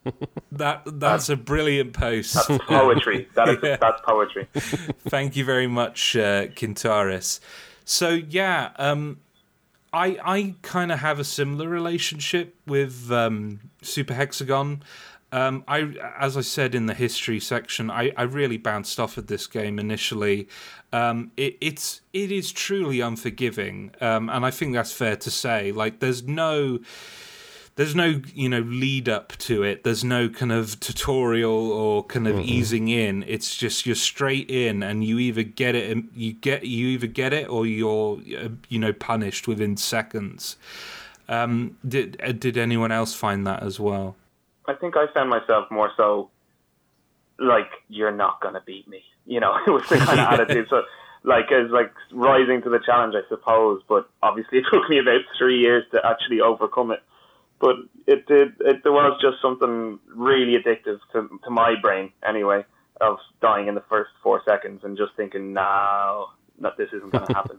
[0.52, 2.34] that that's a brilliant post.
[2.34, 3.28] That's poetry.
[3.34, 3.76] That is yeah.
[3.80, 4.48] that's poetry.
[5.08, 7.40] Thank you very much, uh, Kintaris.
[7.84, 9.20] So yeah, um,
[9.92, 14.82] I I kind of have a similar relationship with um, Super Hexagon.
[15.34, 15.80] Um, I,
[16.16, 19.80] as I said in the history section, I, I really bounced off of this game
[19.80, 20.46] initially.
[20.92, 25.72] Um, it, it's it is truly unforgiving, um, and I think that's fair to say.
[25.72, 26.78] Like, there's no
[27.74, 29.82] there's no you know lead up to it.
[29.82, 32.48] There's no kind of tutorial or kind of mm-hmm.
[32.48, 33.24] easing in.
[33.26, 37.32] It's just you're straight in, and you either get it, you get you either get
[37.32, 40.56] it, or you're uh, you know punished within seconds.
[41.28, 44.14] Um, did uh, did anyone else find that as well?
[44.66, 46.30] I think I found myself more so
[47.38, 49.02] like you're not gonna beat me.
[49.26, 50.66] You know, it was the kind of attitude.
[50.70, 50.82] So
[51.22, 53.82] like as like rising to the challenge, I suppose.
[53.88, 57.02] But obviously, it took me about three years to actually overcome it.
[57.60, 58.54] But it did.
[58.60, 62.64] It, there was just something really addictive to to my brain, anyway,
[63.00, 66.26] of dying in the first four seconds and just thinking, no,
[66.60, 67.58] that this isn't going to happen.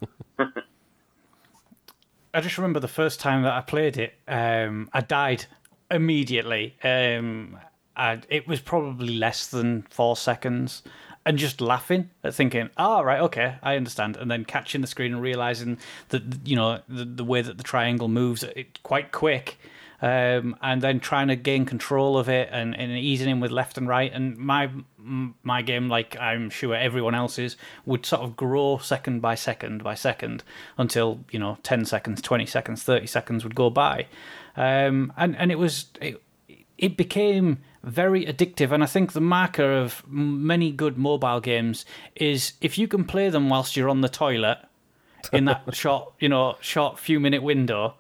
[2.33, 5.45] I just remember the first time that I played it, um, I died
[5.91, 6.75] immediately.
[6.83, 7.57] Um,
[8.29, 10.83] it was probably less than four seconds,
[11.25, 15.13] and just laughing at thinking, "Oh, right, okay, I understand," and then catching the screen
[15.13, 15.77] and realizing
[16.09, 19.57] that you know the, the way that the triangle moves, it quite quick.
[20.01, 23.77] Um, and then trying to gain control of it and, and easing in with left
[23.77, 24.11] and right.
[24.13, 24.69] And my
[25.41, 29.95] my game, like I'm sure everyone else's, would sort of grow second by second by
[29.95, 30.43] second
[30.77, 34.07] until you know ten seconds, twenty seconds, thirty seconds would go by
[34.57, 36.21] um, and and it was it,
[36.77, 38.71] it became very addictive.
[38.71, 43.29] And I think the marker of many good mobile games is if you can play
[43.29, 44.59] them whilst you're on the toilet
[45.31, 47.93] in that short, you know, short few minute window,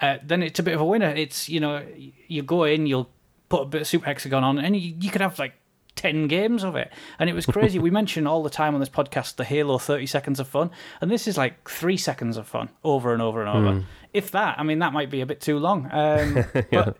[0.00, 1.10] uh, then it's a bit of a winner.
[1.10, 1.84] It's you know,
[2.26, 3.10] you go in, you'll
[3.48, 5.54] put a bit of Super Hexagon on, and you, you could have like
[5.98, 6.92] 10 games of it.
[7.18, 7.80] And it was crazy.
[7.80, 10.70] we mention all the time on this podcast the Halo 30 seconds of fun.
[11.00, 13.80] And this is like three seconds of fun over and over and over.
[13.80, 13.84] Mm.
[14.14, 15.88] If that, I mean, that might be a bit too long.
[15.90, 16.62] Um, yeah.
[16.70, 16.96] But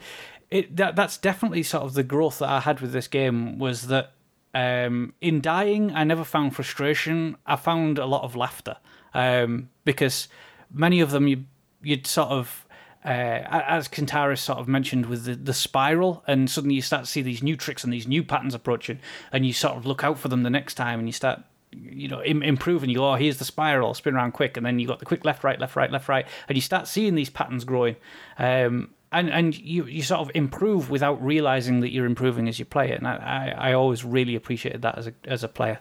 [0.50, 3.87] it, that, that's definitely sort of the growth that I had with this game was
[3.87, 4.14] that
[4.52, 7.37] um, in dying, I never found frustration.
[7.46, 8.78] I found a lot of laughter
[9.14, 10.26] um, because
[10.72, 11.44] many of them you,
[11.82, 12.66] you'd sort of
[13.09, 17.11] uh, as Kintaris sort of mentioned with the, the spiral, and suddenly you start to
[17.11, 18.99] see these new tricks and these new patterns approaching,
[19.33, 21.40] and you sort of look out for them the next time, and you start,
[21.73, 22.90] you know, Im- improving.
[22.90, 25.25] You go, oh, here's the spiral, spin around quick, and then you got the quick
[25.25, 27.97] left, right, left, right, left, right, and you start seeing these patterns growing,
[28.38, 32.66] um, and and you you sort of improve without realizing that you're improving as you
[32.66, 35.81] play it, and I I, I always really appreciated that as a as a player.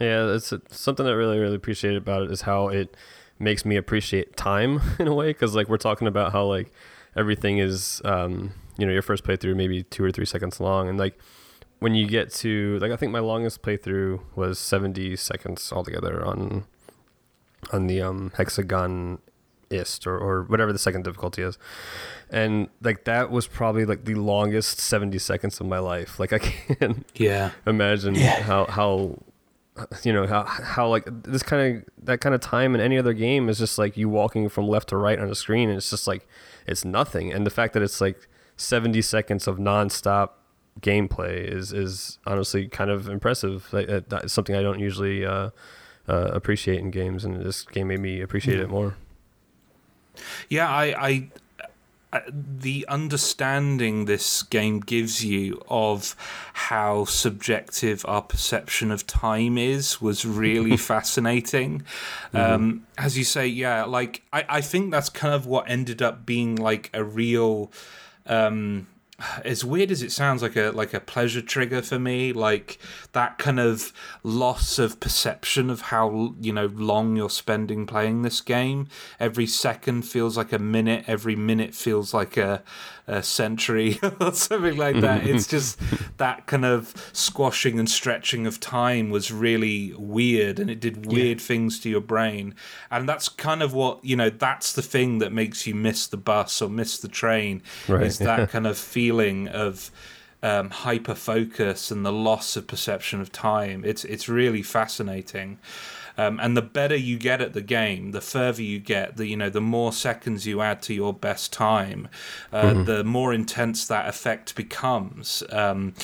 [0.00, 2.96] Yeah, it's something that I really really appreciated about it is how it
[3.38, 6.72] makes me appreciate time in a way because like we're talking about how like
[7.16, 10.98] everything is um, you know your first playthrough maybe two or three seconds long and
[10.98, 11.18] like
[11.80, 16.64] when you get to like I think my longest playthrough was 70 seconds altogether on
[17.72, 19.18] on the um, hexagon
[19.70, 21.58] ist or, or whatever the second difficulty is.
[22.30, 26.18] And like that was probably like the longest 70 seconds of my life.
[26.18, 27.50] Like i can't yeah.
[27.66, 28.42] imagine yeah.
[28.42, 29.18] how how
[30.02, 33.12] you know how how like this kind of that kind of time in any other
[33.12, 35.90] game is just like you walking from left to right on a screen and it's
[35.90, 36.26] just like
[36.66, 37.32] it's nothing.
[37.32, 40.30] And the fact that it's like 70 seconds of nonstop
[40.80, 43.68] gameplay is is honestly kind of impressive.
[43.72, 45.50] Like, that's something I don't usually uh,
[46.08, 48.96] uh, appreciate in games and this game made me appreciate it more.
[50.48, 51.30] Yeah I I
[52.32, 56.16] the understanding this game gives you of
[56.54, 61.82] how subjective our perception of time is was really fascinating.
[62.32, 62.36] Mm-hmm.
[62.36, 66.24] Um, as you say, yeah, like I, I think that's kind of what ended up
[66.24, 67.70] being like a real.
[68.26, 68.86] Um,
[69.44, 72.78] as weird as it sounds like a like a pleasure trigger for me like
[73.12, 73.92] that kind of
[74.22, 78.86] loss of perception of how you know long you're spending playing this game.
[79.18, 81.04] Every second feels like a minute.
[81.08, 82.62] Every minute feels like a,
[83.08, 85.80] a century or something like that it's just
[86.18, 91.40] that kind of squashing and stretching of time was really weird and it did weird
[91.40, 91.46] yeah.
[91.46, 92.54] things to your brain
[92.90, 96.16] and that's kind of what you know that's the thing that makes you miss the
[96.16, 99.90] bus or miss the train right, is that kind of feeling of
[100.42, 103.84] um, hyper focus and the loss of perception of time.
[103.84, 105.58] It's it's really fascinating.
[106.18, 109.36] Um, and the better you get at the game, the further you get, the you
[109.36, 112.08] know, the more seconds you add to your best time,
[112.52, 112.84] uh, mm-hmm.
[112.84, 115.44] the more intense that effect becomes.
[115.50, 115.94] Um,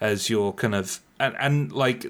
[0.00, 2.06] as you're kind of and, and like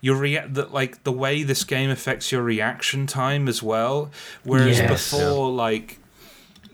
[0.00, 4.10] your rea- that like the way this game affects your reaction time as well.
[4.42, 4.90] Whereas yes.
[4.90, 5.56] before, yeah.
[5.56, 5.98] like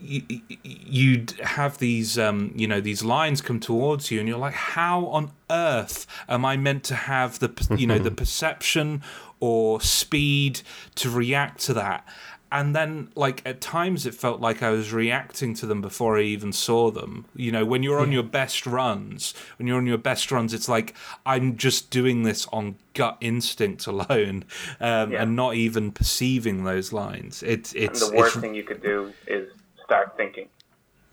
[0.01, 5.05] you'd have these um, you know these lines come towards you and you're like how
[5.07, 9.01] on earth am i meant to have the you know the perception
[9.39, 10.61] or speed
[10.95, 12.07] to react to that
[12.51, 16.21] and then like at times it felt like i was reacting to them before i
[16.21, 19.99] even saw them you know when you're on your best runs when you're on your
[19.99, 20.95] best runs it's like
[21.27, 24.43] i'm just doing this on gut instinct alone
[24.79, 25.21] um, yeah.
[25.21, 29.13] and not even perceiving those lines it's it's and the worst thing you could do
[29.27, 29.47] is
[29.89, 30.47] start thinking.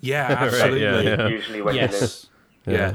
[0.01, 0.85] Yeah, absolutely.
[0.87, 1.29] right, yeah, yeah.
[1.29, 2.29] Usually when yes.
[2.66, 2.93] you Yeah.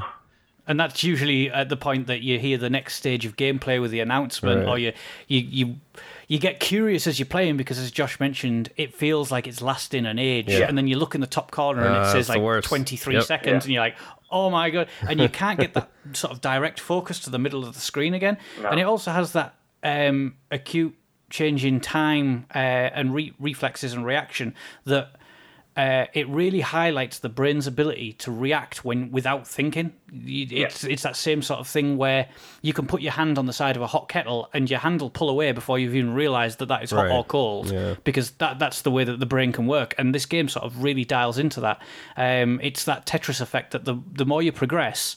[0.66, 3.90] And that's usually at the point that you hear the next stage of gameplay with
[3.90, 4.68] the announcement, right.
[4.68, 4.92] or you,
[5.26, 5.76] you you
[6.28, 10.06] you get curious as you're playing because, as Josh mentioned, it feels like it's lasting
[10.06, 10.48] an age.
[10.48, 10.68] Yeah.
[10.68, 13.24] And then you look in the top corner and uh, it says like 23 yep.
[13.24, 13.66] seconds, yeah.
[13.66, 13.96] and you're like,
[14.30, 14.88] oh my god!
[15.08, 18.14] And you can't get that sort of direct focus to the middle of the screen
[18.14, 18.38] again.
[18.60, 18.68] No.
[18.68, 20.94] And it also has that um, acute
[21.28, 24.54] change in time uh, and re- reflexes and reaction
[24.84, 25.12] that
[25.74, 29.94] uh, it really highlights the brain's ability to react when without thinking.
[30.12, 32.28] It's it's that same sort of thing where
[32.60, 35.00] you can put your hand on the side of a hot kettle and your hand
[35.00, 37.12] will pull away before you've even realised that that is hot right.
[37.12, 37.70] or cold.
[37.70, 37.94] Yeah.
[38.04, 40.82] Because that that's the way that the brain can work, and this game sort of
[40.82, 41.80] really dials into that.
[42.18, 45.16] Um, it's that Tetris effect that the the more you progress,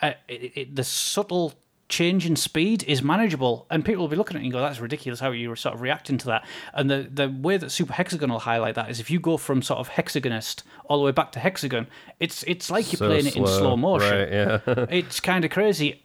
[0.00, 1.54] uh, it, it, the subtle
[1.88, 4.80] change in speed is manageable, and people will be looking at it and go, "That's
[4.80, 7.92] ridiculous." How you were sort of reacting to that, and the the way that Super
[7.92, 11.12] Hexagon will highlight that is if you go from sort of hexagonest all the way
[11.12, 11.86] back to hexagon,
[12.20, 13.44] it's it's like you're so playing slow.
[13.44, 14.18] it in slow motion.
[14.18, 14.60] Right, yeah.
[14.90, 16.02] it's kind of crazy,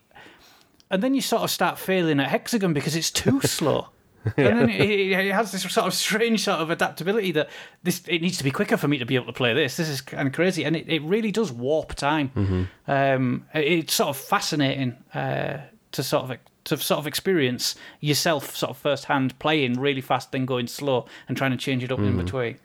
[0.90, 3.90] and then you sort of start failing at hexagon because it's too slow.
[4.38, 4.47] Yeah.
[4.47, 7.49] And then it, it, has this sort of strange sort of adaptability that
[7.84, 9.78] this it needs to be quicker for me to be able to play this.
[9.78, 12.32] This is kind of crazy, and it, it really does warp time.
[12.36, 12.91] Mm-hmm.
[12.91, 15.57] Um, it, it's sort of fascinating uh,
[15.91, 20.45] to sort of to sort of experience yourself sort of firsthand playing really fast, then
[20.45, 22.07] going slow and trying to change it up mm.
[22.07, 22.59] in between.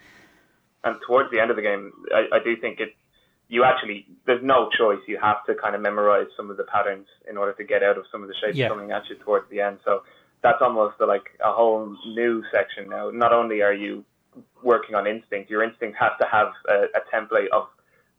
[0.83, 2.95] And towards the end of the game, I, I do think it
[3.49, 4.99] you actually there's no choice.
[5.07, 7.99] You have to kind of memorize some of the patterns in order to get out
[7.99, 8.69] of some of the shapes yeah.
[8.69, 9.79] coming at you towards the end.
[9.85, 10.03] So
[10.45, 13.11] that's almost a, like a whole new section now.
[13.11, 14.05] Not only are you
[14.63, 17.67] working on instinct, your instinct has to have a, a template of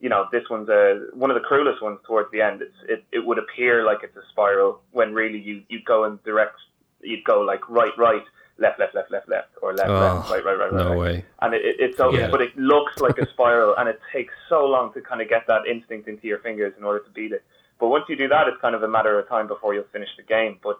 [0.02, 2.62] you know, this one's a, one of the cruelest ones towards the end.
[2.62, 6.20] It's, it, it would appear like it's a spiral when really you, you go in
[6.26, 6.58] direct,
[7.02, 8.24] you'd go like right, right,
[8.58, 10.84] left, left, left, left, left, or left, oh, left, right, right, right, right.
[10.84, 11.00] No right.
[11.00, 11.26] way.
[11.42, 12.30] And it, it, it's so, yeah.
[12.30, 15.48] but it looks like a spiral and it takes so long to kind of get
[15.48, 17.44] that instinct into your fingers in order to beat it.
[17.80, 20.10] But once you do that, it's kind of a matter of time before you'll finish
[20.18, 20.60] the game.
[20.62, 20.80] But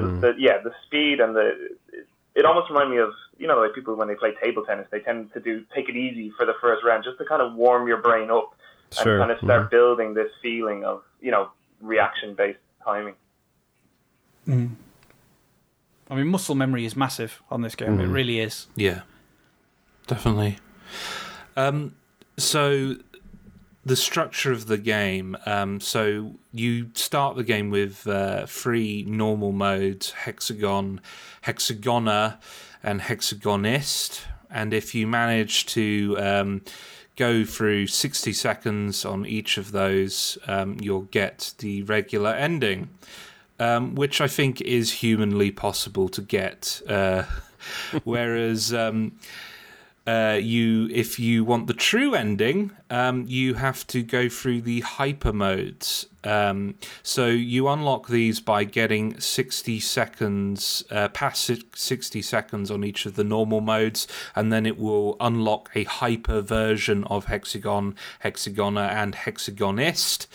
[0.00, 0.20] the, mm.
[0.20, 1.70] the yeah, the speed and the,
[2.34, 5.00] it almost reminds me of you know like people when they play table tennis they
[5.00, 7.88] tend to do take it easy for the first round just to kind of warm
[7.88, 8.54] your brain up
[8.92, 9.14] sure.
[9.14, 9.76] and kind of start mm-hmm.
[9.76, 13.14] building this feeling of you know reaction based timing.
[14.46, 14.70] Mm.
[16.10, 17.88] I mean, muscle memory is massive on this game.
[17.88, 18.00] Mm.
[18.00, 18.12] It mm-hmm.
[18.12, 18.66] really is.
[18.76, 19.02] Yeah,
[20.06, 20.58] definitely.
[21.54, 21.96] Um,
[22.38, 22.96] so
[23.88, 25.36] the structure of the game.
[25.46, 31.00] Um, so you start the game with uh, three normal modes: hexagon,
[31.42, 32.38] hexagoner,
[32.82, 34.22] and hexagonest.
[34.50, 36.62] And if you manage to um,
[37.16, 42.88] go through 60 seconds on each of those, um, you'll get the regular ending,
[43.58, 46.80] um, which I think is humanly possible to get.
[46.88, 47.24] Uh,
[48.04, 49.18] whereas um,
[50.08, 54.80] uh, you, if you want the true ending, um, you have to go through the
[54.80, 56.06] hyper modes.
[56.24, 63.04] Um, so you unlock these by getting 60 seconds, uh, past 60 seconds on each
[63.04, 68.88] of the normal modes, and then it will unlock a hyper version of Hexagon, Hexagoner,
[68.88, 70.26] and Hexagonest.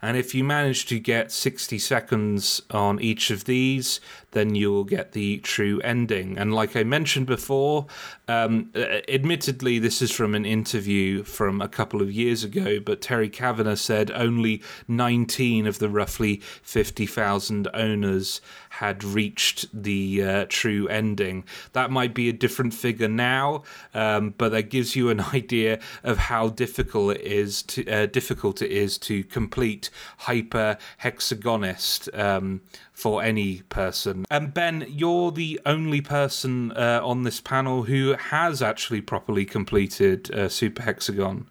[0.00, 4.00] And if you manage to get 60 seconds on each of these,
[4.36, 6.36] then you'll get the true ending.
[6.36, 7.86] And like I mentioned before,
[8.28, 8.70] um,
[9.08, 13.76] admittedly, this is from an interview from a couple of years ago, but Terry Cavanagh
[13.76, 21.42] said only 19 of the roughly 50,000 owners had reached the uh, true ending.
[21.72, 23.62] That might be a different figure now,
[23.94, 28.60] um, but that gives you an idea of how difficult it is to uh, difficult
[28.60, 32.60] it is to complete hyper hexagonest um,
[32.96, 34.24] for any person.
[34.30, 40.34] And Ben, you're the only person uh, on this panel who has actually properly completed
[40.34, 41.46] uh, Super Hexagon.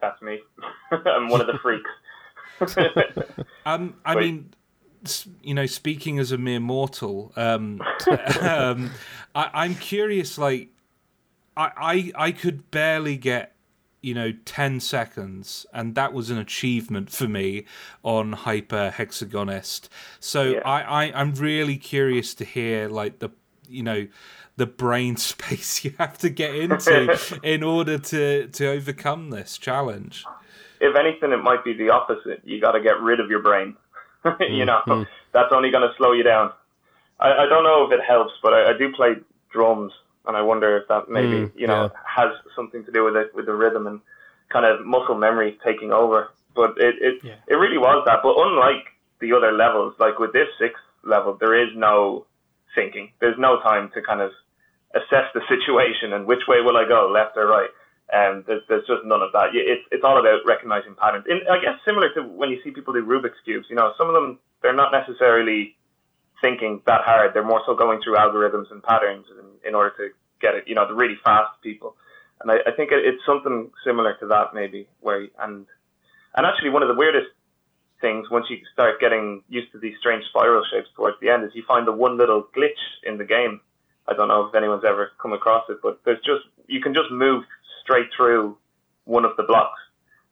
[0.00, 0.38] That's me.
[0.92, 1.90] I'm one of the freaks.
[3.66, 4.22] um, I Wait.
[4.22, 4.54] mean,
[5.42, 7.82] you know, speaking as a mere mortal, um,
[8.40, 8.92] um,
[9.34, 10.38] I, am curious.
[10.38, 10.68] Like,
[11.56, 13.51] I, I I could barely get
[14.02, 17.64] you know 10 seconds and that was an achievement for me
[18.02, 19.88] on hyper hexagonest
[20.18, 20.60] so yeah.
[20.64, 23.30] I, I i'm really curious to hear like the
[23.68, 24.06] you know
[24.56, 30.24] the brain space you have to get into in order to to overcome this challenge.
[30.80, 32.40] If anything it might be the opposite.
[32.44, 33.76] You got to get rid of your brain.
[34.38, 35.02] You know mm-hmm.
[35.32, 36.52] that's only going to slow you down.
[37.18, 39.14] I, I don't know if it helps but I, I do play
[39.50, 39.92] drums
[40.26, 41.98] and I wonder if that maybe mm, you know yeah.
[42.04, 44.00] has something to do with it with the rhythm and
[44.50, 46.30] kind of muscle memory taking over.
[46.54, 47.36] But it it, yeah.
[47.48, 48.20] it really was that.
[48.22, 48.86] But unlike
[49.20, 52.26] the other levels, like with this sixth level, there is no
[52.74, 53.10] thinking.
[53.20, 54.30] There's no time to kind of
[54.94, 57.70] assess the situation and which way will I go, left or right.
[58.12, 59.54] And um, there's, there's just none of that.
[59.54, 61.24] It's it's all about recognizing patterns.
[61.28, 63.66] In, I guess similar to when you see people do Rubik's cubes.
[63.70, 65.74] You know, some of them they're not necessarily
[66.42, 67.32] thinking that hard.
[67.32, 70.08] They're more so going through algorithms and patterns in, in order to
[70.42, 70.64] get it.
[70.66, 71.96] You know, the really fast people.
[72.42, 74.88] And I, I think it, it's something similar to that maybe.
[75.00, 75.66] Where and
[76.36, 77.28] and actually one of the weirdest
[78.00, 81.50] things once you start getting used to these strange spiral shapes towards the end is
[81.54, 83.60] you find the one little glitch in the game.
[84.08, 87.10] I don't know if anyone's ever come across it, but there's just you can just
[87.10, 87.44] move
[87.82, 88.58] straight through
[89.04, 89.81] one of the blocks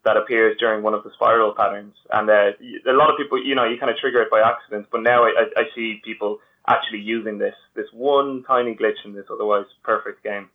[0.05, 1.95] that appears during one of the spiral patterns.
[2.13, 2.53] And uh,
[2.89, 4.87] a lot of people, you know, you kind of trigger it by accident.
[4.91, 9.27] But now I, I, see people actually using this this one tiny glitch in this
[9.31, 10.49] otherwise perfect game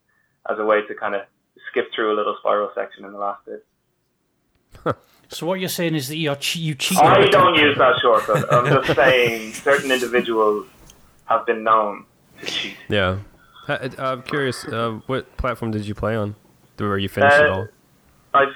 [0.50, 1.22] as a way to kind of
[1.70, 3.66] skip through a little spiral section in the last bit.
[5.28, 7.00] So what you're saying is that you're che- you cheat.
[7.00, 8.54] I don't use that shortcut.
[8.54, 10.68] I'm just saying certain individuals
[11.26, 12.06] have been known
[12.40, 12.78] to cheat.
[12.88, 13.18] Yeah,
[13.68, 14.64] uh, I'm curious.
[14.66, 16.36] Uh, what platform did you play on?
[16.78, 17.68] Where you finished uh, it all?
[18.36, 18.54] I've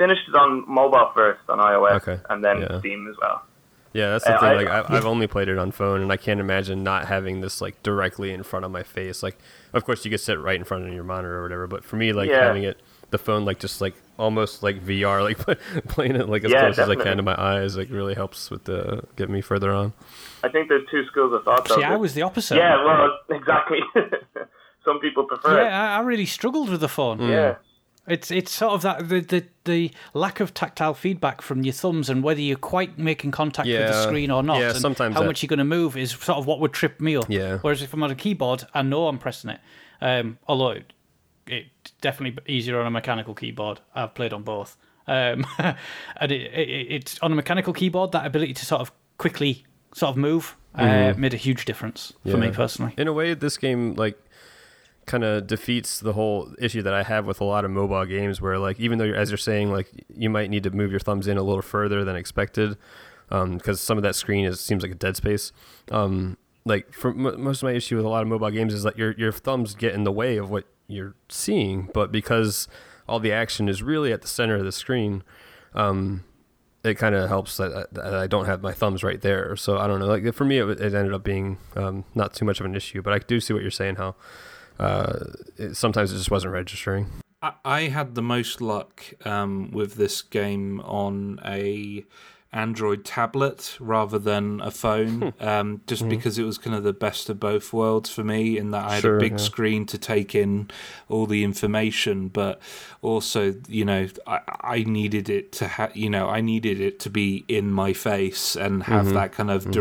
[0.00, 2.20] finished it on mobile first on iOS, okay.
[2.30, 2.78] and then yeah.
[2.80, 3.42] Steam as well.
[3.92, 4.66] Yeah, that's the uh, thing.
[4.66, 7.60] Like I, have only played it on phone, and I can't imagine not having this
[7.60, 9.22] like directly in front of my face.
[9.22, 9.36] Like,
[9.74, 11.96] of course, you could sit right in front of your monitor or whatever, but for
[11.96, 12.46] me, like yeah.
[12.46, 12.80] having it,
[13.10, 16.76] the phone, like just like almost like VR, like playing it like as yeah, close
[16.76, 17.02] definitely.
[17.02, 19.92] as I can to my eyes, like really helps with the get me further on.
[20.42, 21.68] I think there's two schools of thought.
[21.68, 22.56] Though, See, I was the opposite.
[22.56, 23.80] Yeah, well, exactly.
[24.84, 25.62] Some people prefer.
[25.62, 27.18] Yeah, I really struggled with the phone.
[27.18, 27.28] Mm.
[27.28, 27.54] Yeah.
[28.06, 32.08] It's it's sort of that the, the the lack of tactile feedback from your thumbs
[32.08, 33.80] and whether you're quite making contact yeah.
[33.80, 34.58] with the screen or not.
[34.58, 35.26] Yeah, sometimes how that...
[35.26, 37.26] much you're going to move is sort of what would trip me up.
[37.28, 37.58] Yeah.
[37.58, 39.60] Whereas if I'm on a keyboard, I know I'm pressing it.
[40.00, 40.92] Um, although it,
[41.46, 43.80] it's definitely easier on a mechanical keyboard.
[43.94, 44.76] I've played on both.
[45.06, 49.64] Um, and it, it, it's on a mechanical keyboard that ability to sort of quickly
[49.92, 51.20] sort of move uh, mm-hmm.
[51.20, 52.32] made a huge difference yeah.
[52.32, 52.94] for me personally.
[52.96, 54.18] In a way, this game like
[55.10, 58.40] kind of defeats the whole issue that I have with a lot of mobile games
[58.40, 61.00] where like even though you're, as you're saying like you might need to move your
[61.00, 62.78] thumbs in a little further than expected
[63.28, 65.50] because um, some of that screen is seems like a dead space.
[65.90, 68.84] Um, like for m- most of my issue with a lot of mobile games is
[68.84, 72.68] that your your thumbs get in the way of what you're seeing, but because
[73.08, 75.24] all the action is really at the center of the screen,
[75.74, 76.22] um,
[76.84, 79.56] it kind of helps that, that, I don't have my thumbs right there.
[79.56, 80.06] So I don't know.
[80.06, 83.02] Like for me, it, it ended up being um, not too much of an issue,
[83.02, 83.96] but I do see what you're saying.
[83.96, 84.14] How
[84.80, 85.26] uh,
[85.58, 87.06] it, sometimes it just wasn't registering.
[87.64, 92.04] I, had the most luck um, with this game on a
[92.52, 95.44] Android tablet rather than a phone, hmm.
[95.46, 96.10] um, just mm-hmm.
[96.10, 98.58] because it was kind of the best of both worlds for me.
[98.58, 99.38] In that I had sure, a big yeah.
[99.38, 100.70] screen to take in
[101.08, 102.60] all the information, but
[103.02, 107.10] also, you know, I, I needed it to have, you know, I needed it to
[107.10, 109.14] be in my face and have mm-hmm.
[109.14, 109.72] that kind of mm-hmm.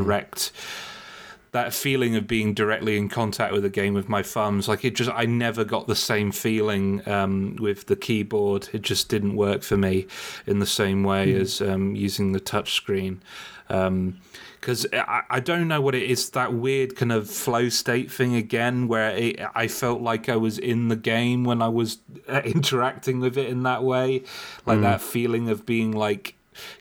[1.52, 4.96] That feeling of being directly in contact with the game with my thumbs like it
[4.96, 9.64] just i never got the same feeling um, with the keyboard it just didn't work
[9.64, 10.06] for me
[10.46, 11.40] in the same way mm.
[11.40, 13.22] as um, using the touch screen
[13.68, 18.12] because um, I, I, don't know what it is that weird kind of flow state
[18.12, 22.00] thing again where it, i felt like i was in the game when i was
[22.28, 24.24] uh, interacting with it in that way
[24.66, 24.84] like mm.
[24.84, 26.36] that feeling of being like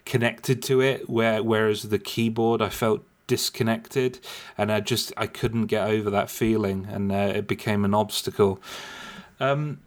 [0.05, 4.19] connected to it, where whereas the keyboard I felt disconnected,
[4.57, 8.59] and I just I couldn't get over that feeling, and uh, it became an obstacle.
[9.39, 9.79] Um,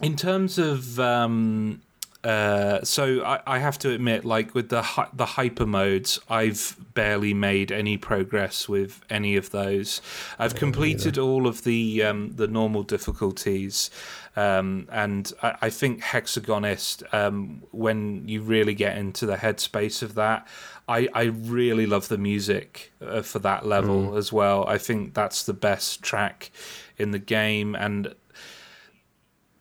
[0.00, 1.80] in terms of um,
[2.24, 6.76] uh, so I, I have to admit, like with the hy- the hyper modes, I've
[6.94, 10.00] barely made any progress with any of those.
[10.38, 13.90] I've completed all of the um, the normal difficulties,
[14.36, 17.02] um, and I, I think Hexagonest.
[17.12, 20.46] Um, when you really get into the headspace of that,
[20.88, 24.66] I I really love the music uh, for that level as well.
[24.66, 26.50] I think that's the best track
[26.98, 28.14] in the game, and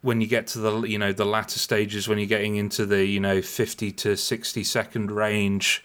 [0.01, 3.05] when you get to the you know the latter stages when you're getting into the
[3.05, 5.84] you know 50 to 60 second range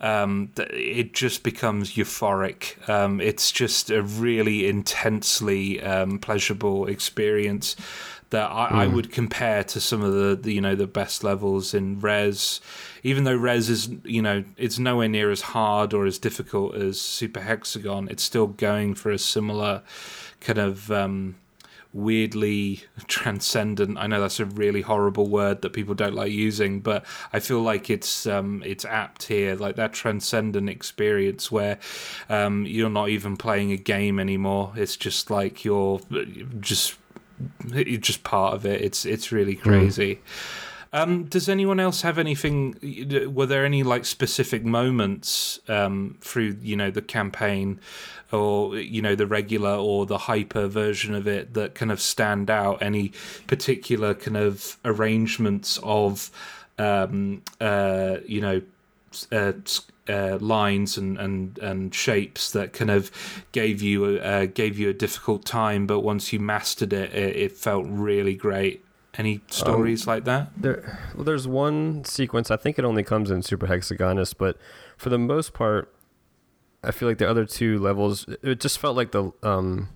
[0.00, 2.88] um, it just becomes euphoric.
[2.88, 7.74] Um, it's just a really intensely um, pleasurable experience
[8.30, 8.72] that I, mm.
[8.72, 12.60] I, would compare to some of the, the, you know the best levels in Rez,
[13.02, 17.00] Even though Rez is you know it's nowhere near as hard or as difficult as
[17.00, 19.82] Super Hexagon, it's still going for a similar
[20.40, 21.36] kind of um,
[21.92, 23.98] weirdly transcendent.
[23.98, 27.60] I know that's a really horrible word that people don't like using, but I feel
[27.60, 31.78] like it's um, it's apt here, like that transcendent experience where
[32.28, 34.72] um, you're not even playing a game anymore.
[34.76, 36.00] It's just like you're
[36.60, 36.96] just
[37.66, 38.80] you're just part of it.
[38.80, 40.16] It's it's really crazy.
[40.16, 40.18] Mm.
[40.90, 42.76] Um, does anyone else have anything?
[43.34, 47.78] Were there any like specific moments um, through you know the campaign,
[48.32, 52.48] or you know the regular or the hyper version of it that kind of stand
[52.48, 52.82] out?
[52.82, 53.12] Any
[53.46, 56.30] particular kind of arrangements of
[56.78, 58.62] um, uh, you know
[59.30, 59.52] uh,
[60.08, 63.10] uh, lines and, and, and shapes that kind of
[63.52, 67.52] gave you uh, gave you a difficult time, but once you mastered it, it, it
[67.52, 68.84] felt really great.
[69.14, 70.50] Any stories um, like that?
[70.56, 72.50] There, well, there's one sequence.
[72.52, 74.56] I think it only comes in Super Hexagonus, but
[74.96, 75.92] for the most part,
[76.84, 79.88] I feel like the other two levels, it just felt like the um,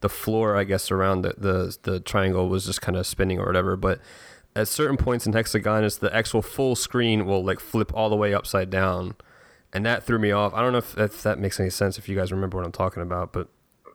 [0.00, 3.46] the floor, I guess, around the the, the triangle was just kind of spinning or
[3.46, 3.76] whatever.
[3.76, 4.00] But
[4.56, 8.32] at certain points in Hexagonus, the actual full screen will like flip all the way
[8.32, 9.16] upside down,
[9.72, 10.52] and that threw me off.
[10.54, 11.98] I don't know if, if that makes any sense.
[11.98, 13.48] If you guys remember what I'm talking about, but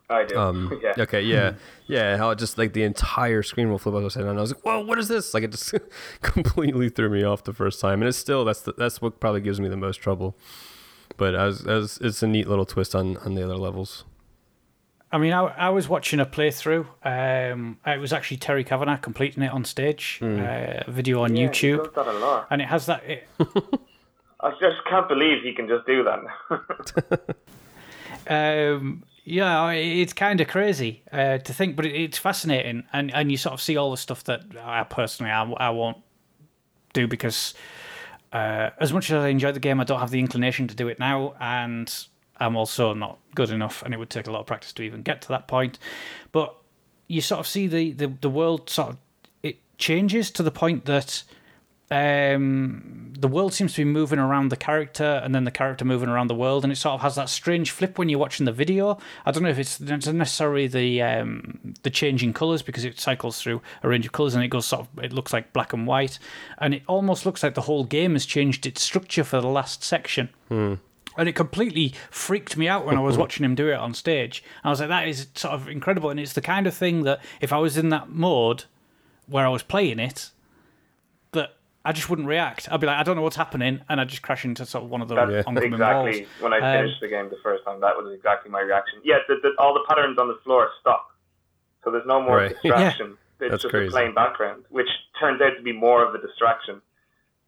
[0.10, 0.38] I do.
[0.38, 0.94] Um, yeah.
[0.98, 1.22] Okay.
[1.22, 1.54] Yeah.
[1.88, 2.18] Yeah.
[2.18, 4.38] How it just like the entire screen will flip upside down.
[4.38, 5.74] I was like, "Whoa, what is this?" Like it just
[6.22, 9.42] completely threw me off the first time, and it's still that's the, that's what probably
[9.42, 10.38] gives me the most trouble.
[11.18, 14.06] But as as it's a neat little twist on on the other levels.
[15.10, 16.86] I mean, I, I was watching a playthrough.
[17.02, 20.86] Um, it was actually Terry Cavanagh completing it on stage, mm.
[20.86, 23.04] uh, video on yeah, YouTube, and it has that.
[23.06, 23.28] It,
[24.40, 27.38] I just can't believe he can just do that.
[28.76, 33.32] um, yeah, it's kind of crazy uh, to think, but it, it's fascinating, and and
[33.32, 35.98] you sort of see all the stuff that I personally I, I won't
[36.94, 37.54] do because
[38.32, 40.88] uh, as much as I enjoy the game, I don't have the inclination to do
[40.88, 41.94] it now, and
[42.38, 45.02] I'm also not good enough, and it would take a lot of practice to even
[45.02, 45.80] get to that point.
[46.32, 46.56] But
[47.08, 48.98] you sort of see the the, the world sort of
[49.44, 51.24] it changes to the point that
[51.90, 56.10] um, the world seems to be moving around the character and then the character moving
[56.10, 58.52] around the world, and it sort of has that strange flip when you're watching the
[58.52, 58.98] video.
[59.26, 63.62] I don't know if it's necessarily the um, the changing colors because it cycles through
[63.84, 66.20] a range of colors and it goes sort of it looks like black and white,
[66.58, 69.84] and it almost looks like the whole game has changed its structure for the last
[69.84, 70.30] section.
[70.50, 70.76] Hmm.
[71.18, 74.44] And it completely freaked me out when I was watching him do it on stage.
[74.64, 76.12] I was like, that is sort of incredible.
[76.12, 78.66] And it's the kind of thing that if I was in that mode
[79.26, 80.30] where I was playing it,
[81.88, 82.68] I just wouldn't react.
[82.70, 84.90] I'd be like, I don't know what's happening, and I'd just crash into sort of
[84.90, 86.42] one of the That's oncoming exactly walls.
[86.42, 87.80] when I um, finished um, the game the first time.
[87.80, 89.00] That was exactly my reaction.
[89.06, 91.08] Yeah, the, the, all the patterns on the floor stop,
[91.86, 92.50] so there's no more right.
[92.62, 93.12] distraction.
[93.12, 93.46] Yeah.
[93.46, 93.88] It's That's just crazy.
[93.88, 96.82] a plain background, which turns out to be more of a distraction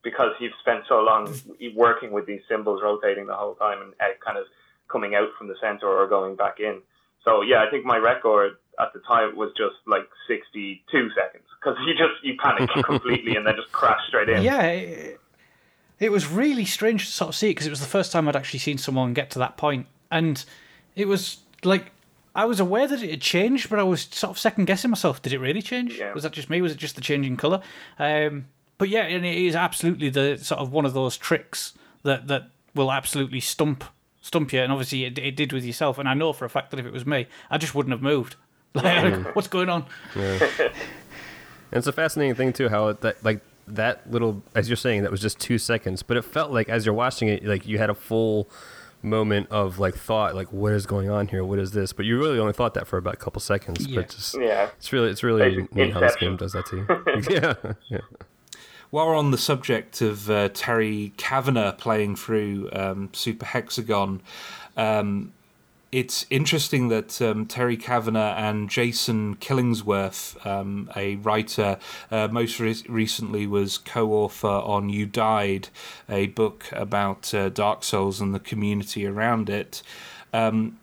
[0.04, 1.34] because you've spent so long
[1.76, 4.46] working with these symbols rotating the whole time and uh, kind of
[4.90, 6.80] coming out from the center or going back in.
[7.26, 11.44] So yeah, I think my record at the time it was just like 62 seconds
[11.60, 14.42] because you just you panic completely and then just crash straight in.
[14.42, 15.20] Yeah, it,
[16.00, 18.28] it was really strange to sort of see it because it was the first time
[18.28, 20.44] I'd actually seen someone get to that point, and
[20.96, 21.92] it was like
[22.36, 25.22] I was aware that it had changed, but I was sort of second guessing myself.
[25.22, 25.98] Did it really change?
[25.98, 26.14] Yeah.
[26.14, 26.62] Was that just me?
[26.62, 27.62] Was it just the changing color?
[27.98, 28.46] Um,
[28.78, 31.74] but yeah, and it is absolutely the sort of one of those tricks
[32.04, 33.84] that that will absolutely stump
[34.22, 35.98] stump you, and obviously it, it did with yourself.
[35.98, 38.02] And I know for a fact that if it was me, I just wouldn't have
[38.02, 38.36] moved.
[38.76, 39.86] Like, what's going on?
[40.16, 40.40] Yeah.
[40.60, 40.72] and
[41.72, 45.12] it's a fascinating thing too, how it, that like that little, as you're saying, that
[45.12, 47.90] was just two seconds, but it felt like as you're watching it, like you had
[47.90, 48.48] a full
[49.02, 51.44] moment of like thought, like what is going on here?
[51.44, 51.94] What is this?
[51.94, 53.86] But you really only thought that for about a couple seconds.
[53.88, 54.02] Yeah.
[54.02, 57.24] But just yeah, it's really it's really neat how this game does that to you.
[57.30, 58.00] yeah, yeah.
[58.90, 64.22] while we're on the subject of uh, Terry Cavanagh playing through um, Super Hexagon,
[64.78, 65.34] um,
[65.92, 71.78] it's interesting that um, Terry Cavanagh and Jason Killingsworth, um, a writer,
[72.12, 75.70] uh, most re- recently was co-author on "You Died,"
[76.08, 79.82] a book about uh, Dark Souls and the community around it.
[80.32, 80.78] Um,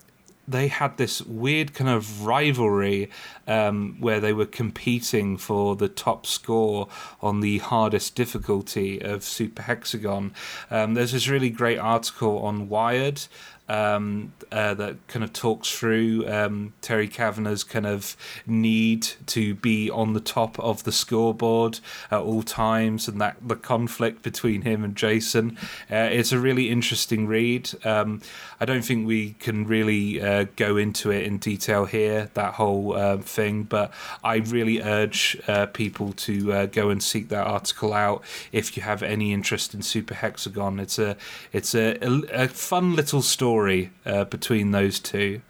[0.47, 3.09] they had this weird kind of rivalry
[3.47, 6.87] um, where they were competing for the top score
[7.21, 10.33] on the hardest difficulty of Super Hexagon.
[10.71, 13.23] Um, there's this really great article on Wired
[13.69, 18.15] um, uh, that kind of talks through um, Terry Cavanagh's kind of
[18.45, 23.55] need to be on the top of the scoreboard at all times, and that the
[23.55, 25.57] conflict between him and Jason.
[25.91, 27.69] Uh, it's a really interesting read.
[27.85, 28.21] Um,
[28.59, 32.95] I don't think we can really uh, go into it in detail here, that whole
[32.95, 33.91] uh, thing, but
[34.23, 38.83] I really urge uh, people to uh, go and seek that article out if you
[38.83, 40.79] have any interest in Super Hexagon.
[40.79, 41.17] It's a
[41.51, 45.41] it's a, a, a fun little story story uh, between those two.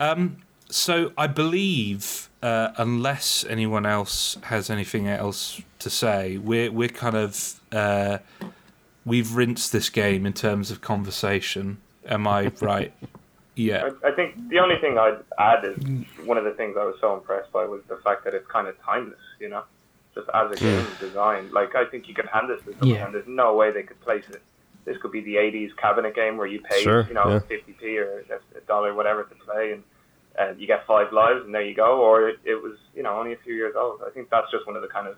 [0.00, 0.38] Um,
[0.68, 7.16] so I believe, uh, unless anyone else has anything else to say, we're we're kind
[7.16, 8.18] of uh,
[9.04, 11.78] we've rinsed this game in terms of conversation.
[12.06, 12.92] Am I right?
[13.56, 13.90] Yeah.
[14.04, 15.76] I, I think the only thing I'd add is
[16.26, 18.66] one of the things I was so impressed by was the fact that it's kind
[18.68, 19.18] of timeless.
[19.38, 19.62] You know,
[20.14, 21.52] just as a game design.
[21.52, 23.04] Like I think you could hand this to someone, Yeah.
[23.04, 24.42] and there's no way they could place it.
[24.84, 27.56] This could be the '80s cabinet game where you pay, Sure, you know, yeah.
[27.56, 28.24] 50p or
[28.56, 29.82] a dollar, whatever, to play, and
[30.38, 32.00] and you get five lives, and there you go.
[32.00, 34.00] Or it, it was, you know, only a few years old.
[34.06, 35.16] I think that's just one of the kind of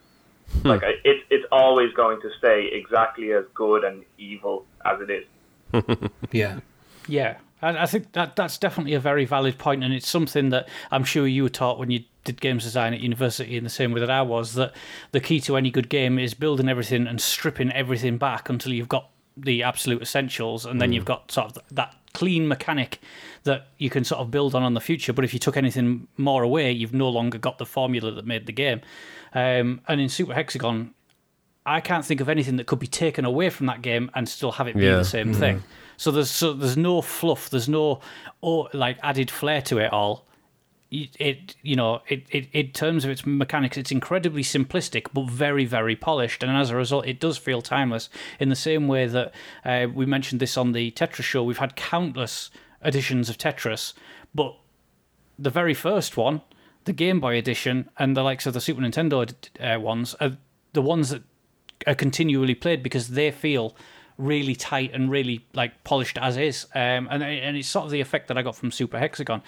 [0.60, 0.68] hmm.
[0.68, 5.10] like I, it, it's always going to stay exactly as good and evil as it
[5.10, 5.26] is.
[6.32, 6.60] Yeah.
[7.08, 10.68] Yeah, I, I think that that's definitely a very valid point, and it's something that
[10.90, 13.92] I'm sure you were taught when you did games design at university, in the same
[13.92, 14.54] way that I was.
[14.54, 14.74] That
[15.12, 18.88] the key to any good game is building everything and stripping everything back until you've
[18.88, 23.00] got the absolute essentials, and then you've got sort of that clean mechanic
[23.44, 25.12] that you can sort of build on in the future.
[25.12, 28.46] But if you took anything more away, you've no longer got the formula that made
[28.46, 28.80] the game.
[29.34, 30.92] Um, and in Super Hexagon,
[31.64, 34.52] I can't think of anything that could be taken away from that game and still
[34.52, 34.96] have it be Yeah.
[34.96, 35.62] the same thing.
[35.96, 38.00] So there's so there's no fluff, there's no
[38.40, 40.26] or like added flair to it all.
[40.94, 45.64] It you know it, it in terms of its mechanics, it's incredibly simplistic but very
[45.64, 48.10] very polished, and as a result, it does feel timeless.
[48.38, 49.32] In the same way that
[49.64, 52.50] uh, we mentioned this on the Tetris show, we've had countless
[52.84, 53.94] editions of Tetris,
[54.34, 54.54] but
[55.38, 56.42] the very first one,
[56.84, 60.36] the Game Boy edition, and the likes of the Super Nintendo uh, ones are
[60.74, 61.22] the ones that
[61.86, 63.74] are continually played because they feel
[64.18, 66.66] really tight and really like polished as is.
[66.74, 69.42] Um, and and it's sort of the effect that I got from Super Hexagon.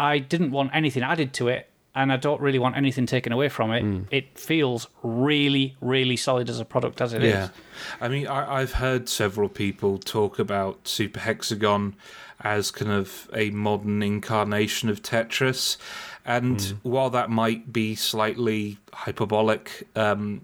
[0.00, 3.48] I didn't want anything added to it, and I don't really want anything taken away
[3.50, 4.06] from it.
[4.10, 7.34] It feels really, really solid as a product as it is.
[7.34, 7.48] Yeah,
[8.00, 11.94] I mean, I, I've heard several people talk about Super Hexagon
[12.40, 15.76] as kind of a modern incarnation of Tetris,
[16.24, 20.40] and while that might be slightly hyperbolic, um,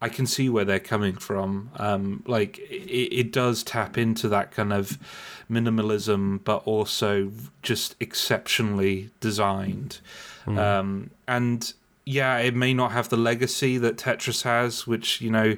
[0.00, 1.70] I can see where they're coming from.
[1.76, 4.98] Um, like, it, it does tap into that kind of
[5.50, 7.32] minimalism, but also
[7.62, 9.98] just exceptionally designed.
[10.46, 11.72] Um, and
[12.06, 15.56] yeah, it may not have the legacy that Tetris has, which you know.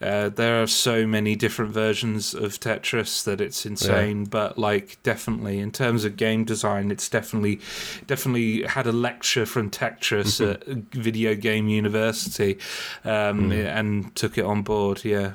[0.00, 5.58] Uh, there are so many different versions of Tetris that it's insane, but like definitely
[5.58, 7.58] in terms of game design, it's definitely
[8.06, 12.58] definitely had a lecture from Tetris at Video Game University,
[13.04, 15.04] um, and took it on board.
[15.04, 15.32] Yeah.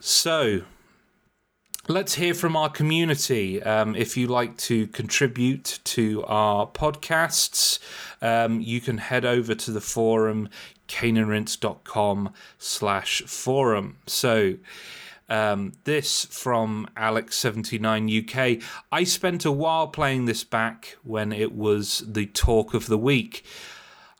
[0.00, 0.62] So,
[1.88, 3.62] let's hear from our community.
[3.62, 7.78] Um, if you like to contribute to our podcasts,
[8.20, 10.48] um, you can head over to the forum
[10.86, 13.98] caneandrinse.com slash forum.
[14.06, 14.54] So
[15.28, 18.62] um, this from Alex79UK.
[18.90, 23.44] I spent a while playing this back when it was the talk of the week.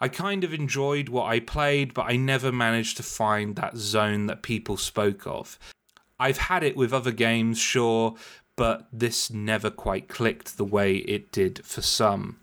[0.00, 4.26] I kind of enjoyed what I played, but I never managed to find that zone
[4.26, 5.58] that people spoke of.
[6.20, 8.16] I've had it with other games, sure,
[8.56, 12.38] but this never quite clicked the way it did for some.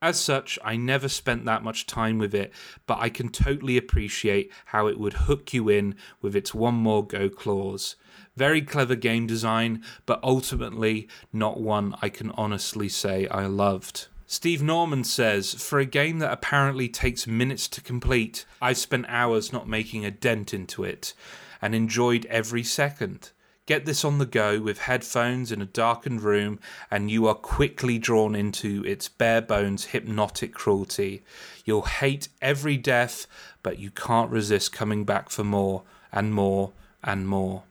[0.00, 2.52] As such, I never spent that much time with it,
[2.86, 7.04] but I can totally appreciate how it would hook you in with its one more
[7.04, 7.96] go clause.
[8.36, 14.06] Very clever game design, but ultimately not one I can honestly say I loved.
[14.26, 19.52] Steve Norman says, For a game that apparently takes minutes to complete, I've spent hours
[19.52, 21.14] not making a dent into it
[21.60, 23.30] and enjoyed every second.
[23.66, 26.58] Get this on the go with headphones in a darkened room,
[26.90, 31.22] and you are quickly drawn into its bare bones hypnotic cruelty.
[31.66, 33.26] You'll hate every death,
[33.62, 36.72] but you can't resist coming back for more and more
[37.04, 37.64] and more.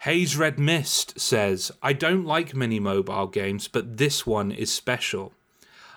[0.00, 5.32] Haze Red Mist says, I don't like many mobile games, but this one is special.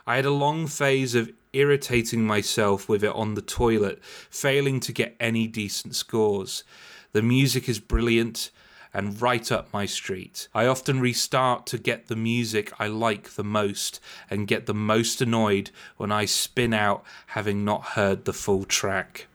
[0.07, 4.91] I had a long phase of irritating myself with it on the toilet, failing to
[4.91, 6.63] get any decent scores.
[7.11, 8.51] The music is brilliant
[8.93, 10.47] and right up my street.
[10.53, 13.99] I often restart to get the music I like the most
[14.29, 19.27] and get the most annoyed when I spin out having not heard the full track.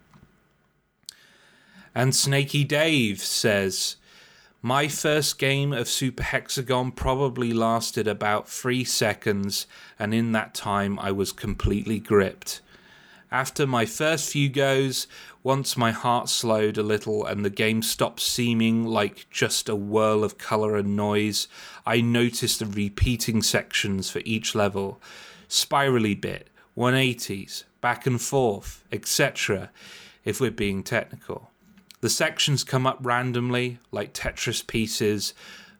[1.94, 3.96] And Snaky Dave says,
[4.62, 9.66] my first game of Super Hexagon probably lasted about three seconds,
[9.98, 12.60] and in that time I was completely gripped.
[13.30, 15.06] After my first few goes,
[15.42, 20.24] once my heart slowed a little and the game stopped seeming like just a whirl
[20.24, 21.48] of colour and noise,
[21.84, 25.00] I noticed the repeating sections for each level
[25.48, 29.70] spirally bit, 180s, back and forth, etc.,
[30.24, 31.50] if we're being technical.
[32.00, 35.34] The sections come up randomly, like Tetris pieces,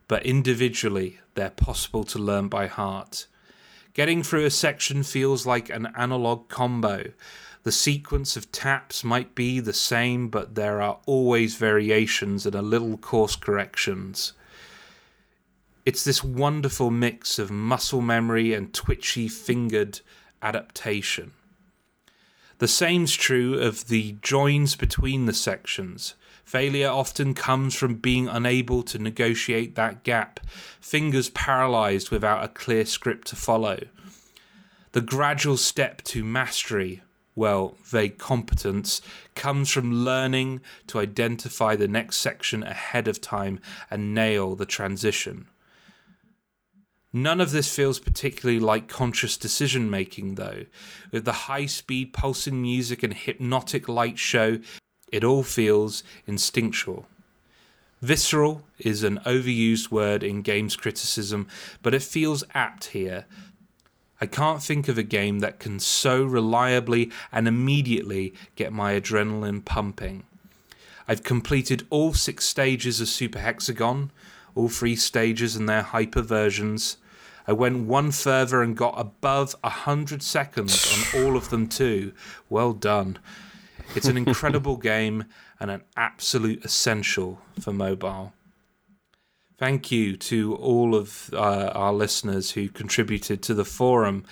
[0.09, 3.27] but individually, they're possible to learn by heart.
[3.93, 7.13] Getting through a section feels like an analog combo,
[7.63, 12.63] the sequence of taps might be the same, but there are always variations and a
[12.63, 14.33] little course corrections.
[15.85, 20.01] It's this wonderful mix of muscle memory and twitchy fingered
[20.43, 21.33] adaptation.
[22.59, 26.15] The same's true of the joins between the sections.
[26.45, 30.41] Failure often comes from being unable to negotiate that gap,
[30.81, 33.81] fingers paralyzed without a clear script to follow.
[34.93, 37.03] The gradual step to mastery
[37.37, 39.03] well, vague competence
[39.35, 45.47] comes from learning to identify the next section ahead of time and nail the transition.
[47.17, 50.67] None of this feels particularly like conscious decision making, though.
[51.11, 54.59] With the high speed pulsing music and hypnotic light show,
[55.11, 57.07] it all feels instinctual.
[58.03, 61.49] Visceral is an overused word in games criticism,
[61.81, 63.25] but it feels apt here
[64.21, 69.65] I can't think of a game that can so reliably and immediately get my adrenaline
[69.65, 70.25] pumping.
[71.09, 74.11] I've completed all six stages of Super Hexagon,
[74.55, 76.99] all three stages and their hyper versions.
[77.47, 82.13] I went one further and got above a hundred seconds on all of them too.
[82.49, 83.19] Well done.
[83.95, 85.25] It's an incredible game
[85.61, 88.33] and an absolute essential for mobile.
[89.59, 94.25] Thank you to all of uh, our listeners who contributed to the forum.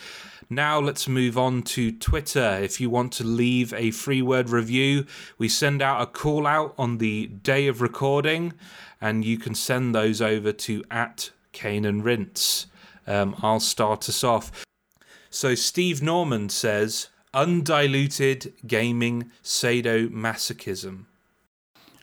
[0.51, 2.59] Now let's move on to Twitter.
[2.61, 5.07] If you want to leave a free word review,
[5.39, 8.53] we send out a call out on the day of recording,
[9.01, 12.67] and you can send those over to at Cane and Rinse.
[13.07, 14.65] Um, I'll start us off.
[15.31, 21.07] So Steve Norman says, undiluted gaming sadomasochism.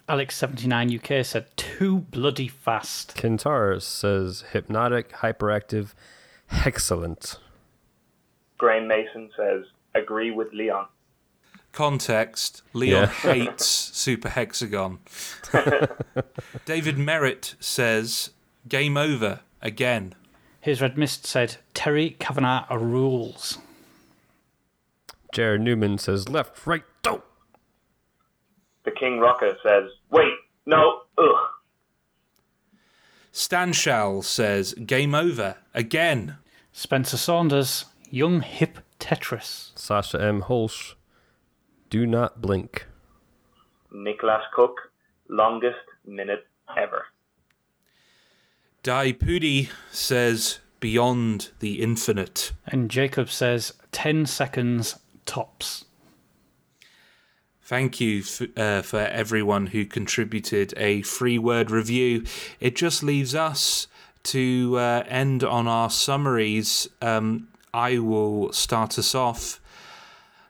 [0.09, 3.15] Alex79UK said, too bloody fast.
[3.15, 5.93] Kintar says, hypnotic, hyperactive,
[6.65, 7.39] excellent.
[8.57, 9.63] Graham Mason says,
[9.95, 10.87] agree with Leon.
[11.71, 13.07] Context Leon yeah.
[13.33, 14.99] hates Super Hexagon.
[16.65, 18.31] David Merritt says,
[18.67, 20.15] game over again.
[20.61, 23.57] His Red Mist said, Terry Cavanagh rules.
[25.33, 27.23] Jared Newman says, left, right, don't
[28.83, 30.33] the King Rocker says, "Wait,
[30.65, 31.49] no, ugh."
[33.31, 36.37] Stanshall says, "Game over again."
[36.71, 39.77] Spencer Saunders, young hip Tetris.
[39.77, 40.41] Sasha M.
[40.41, 40.95] Holsch,
[41.89, 42.87] do not blink.
[43.91, 44.91] Nicholas Cook,
[45.27, 46.47] longest minute
[46.77, 47.07] ever.
[48.83, 55.85] Dai Pudi says, "Beyond the infinite." And Jacob says, 10 seconds tops.
[57.63, 62.25] Thank you f- uh, for everyone who contributed a free word review.
[62.59, 63.87] It just leaves us
[64.23, 66.89] to uh, end on our summaries.
[67.01, 69.61] Um, I will start us off.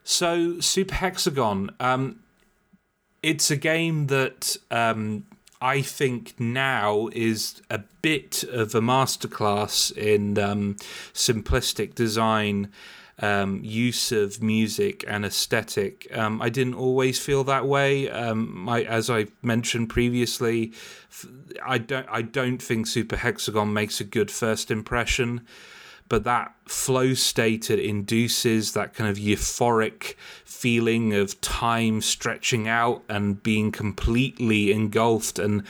[0.03, 2.21] So, Super Hexagon, um,
[3.21, 5.27] it's a game that um,
[5.62, 10.76] I think now is a bit of a masterclass in um,
[11.14, 12.72] simplistic design
[13.20, 16.07] um, use of music and aesthetic.
[16.18, 18.09] Um, I didn't always feel that way.
[18.09, 20.74] Um, I, as I mentioned previously,
[21.64, 25.41] I don't I don't think Super Hexagon makes a good first impression.
[26.12, 33.01] But that flow state it induces that kind of euphoric feeling of time stretching out
[33.07, 35.64] and being completely engulfed and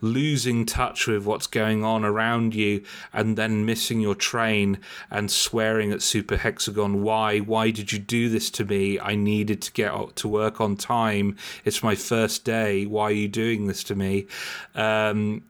[0.00, 2.80] losing touch with what's going on around you
[3.12, 4.78] and then missing your train
[5.10, 9.00] and swearing at Super Hexagon why why did you do this to me?
[9.00, 11.36] I needed to get to work on time.
[11.64, 12.86] It's my first day.
[12.86, 14.28] Why are you doing this to me?
[14.76, 15.42] Um,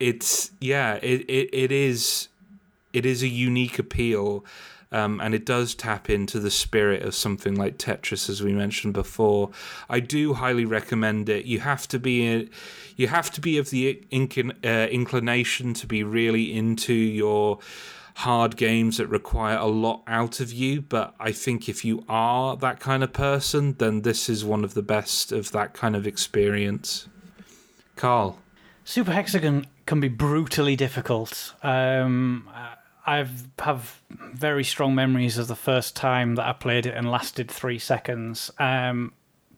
[0.00, 2.28] it's yeah it, it, it is
[2.94, 4.44] it is a unique appeal
[4.94, 8.94] um, and it does tap into the spirit of something like Tetris, as we mentioned
[8.94, 9.50] before.
[9.90, 11.46] I do highly recommend it.
[11.46, 12.48] You have to be a,
[12.94, 17.58] you have to be of the inc- uh, inclination to be really into your
[18.18, 20.80] hard games that require a lot out of you.
[20.80, 24.74] But I think if you are that kind of person, then this is one of
[24.74, 27.08] the best of that kind of experience.
[27.96, 28.38] Karl.
[28.84, 31.54] Super Hexagon can be brutally difficult.
[31.64, 32.48] Um,
[33.06, 37.10] I have have very strong memories of the first time that I played it and
[37.10, 38.50] lasted three seconds.
[38.58, 39.12] Um,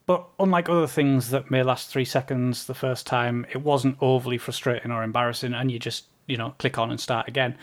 [0.07, 4.39] but unlike other things that may last three seconds the first time, it wasn't overly
[4.39, 7.57] frustrating or embarrassing, and you just you know click on and start again.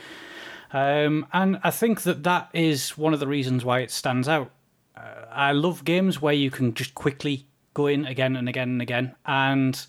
[0.71, 4.51] Um, and I think that that is one of the reasons why it stands out.
[4.97, 8.81] Uh, I love games where you can just quickly go in again and again and
[8.81, 9.86] again, and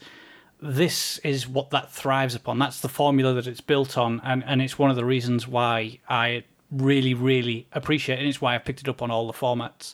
[0.64, 2.58] this is what that thrives upon.
[2.58, 6.00] That's the formula that it's built on, and, and it's one of the reasons why
[6.08, 8.20] I really, really appreciate it.
[8.20, 9.92] And it's why I picked it up on all the formats.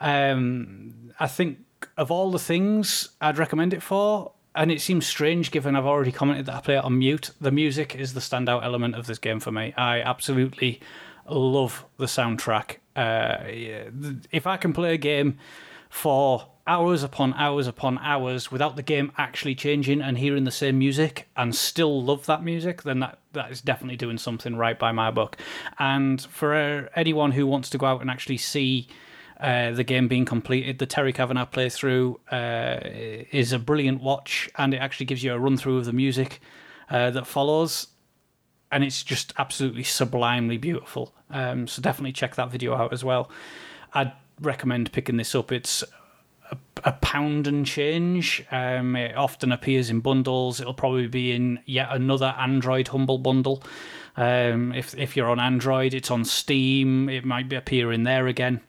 [0.00, 1.58] Um, I think
[1.98, 6.12] of all the things I'd recommend it for, and it seems strange given I've already
[6.12, 7.32] commented that I play it on mute.
[7.38, 9.74] The music is the standout element of this game for me.
[9.76, 10.80] I absolutely
[11.28, 12.76] love the soundtrack.
[12.96, 13.36] Uh,
[14.32, 15.36] if I can play a game
[15.88, 20.78] for hours upon hours upon hours without the game actually changing and hearing the same
[20.78, 24.90] music and still love that music, then that, that is definitely doing something right by
[24.90, 25.36] my book.
[25.78, 28.88] And for uh, anyone who wants to go out and actually see
[29.38, 32.80] uh, the game being completed, the Terry Cavanagh playthrough uh,
[33.30, 36.40] is a brilliant watch and it actually gives you a run through of the music
[36.90, 37.88] uh, that follows.
[38.72, 41.14] And it's just absolutely sublimely beautiful.
[41.30, 43.30] Um, so definitely check that video out as well.
[43.94, 45.52] I'd recommend picking this up.
[45.52, 45.82] It's
[46.50, 48.44] a, a pound and change.
[48.50, 50.60] Um, it often appears in bundles.
[50.60, 53.62] It'll probably be in yet another Android Humble Bundle.
[54.16, 57.08] Um, if if you're on Android, it's on Steam.
[57.08, 58.60] It might be appearing there again.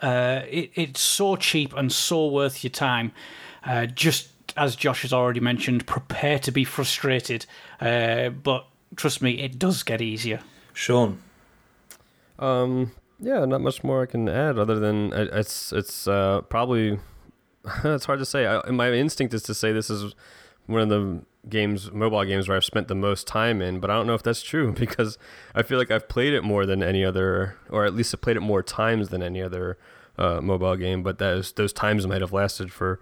[0.00, 3.12] Uh, it, it's so cheap and so worth your time.
[3.64, 7.46] Uh, just as Josh has already mentioned, prepare to be frustrated.
[7.80, 8.66] Uh, but
[8.96, 10.40] trust me, it does get easier.
[10.72, 11.20] Sean.
[12.38, 16.98] Um, yeah, not much more I can add other than it's it's uh, probably
[17.84, 18.46] it's hard to say.
[18.46, 20.14] I, my instinct is to say this is
[20.66, 23.94] one of the games, mobile games, where I've spent the most time in, but I
[23.94, 25.18] don't know if that's true because
[25.54, 28.36] I feel like I've played it more than any other, or at least I've played
[28.36, 29.78] it more times than any other
[30.16, 31.02] uh, mobile game.
[31.02, 33.00] But those those times might have lasted for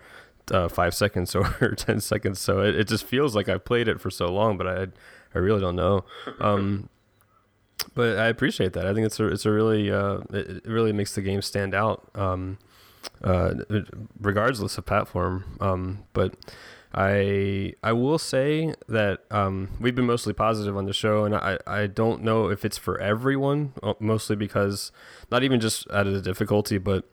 [0.51, 4.01] uh, five seconds or ten seconds, so it, it just feels like I've played it
[4.01, 4.87] for so long, but I
[5.35, 6.05] I really don't know.
[6.41, 6.89] Um,
[7.95, 8.87] but I appreciate that.
[8.87, 12.09] I think it's a it's a really uh, it really makes the game stand out,
[12.15, 12.59] um,
[13.23, 13.55] uh,
[14.21, 15.45] regardless of platform.
[15.61, 16.35] Um, but
[16.95, 21.59] I I will say that um, we've been mostly positive on the show, and I
[21.67, 23.73] I don't know if it's for everyone.
[23.83, 24.93] Uh, mostly because
[25.31, 27.05] not even just out of the difficulty, but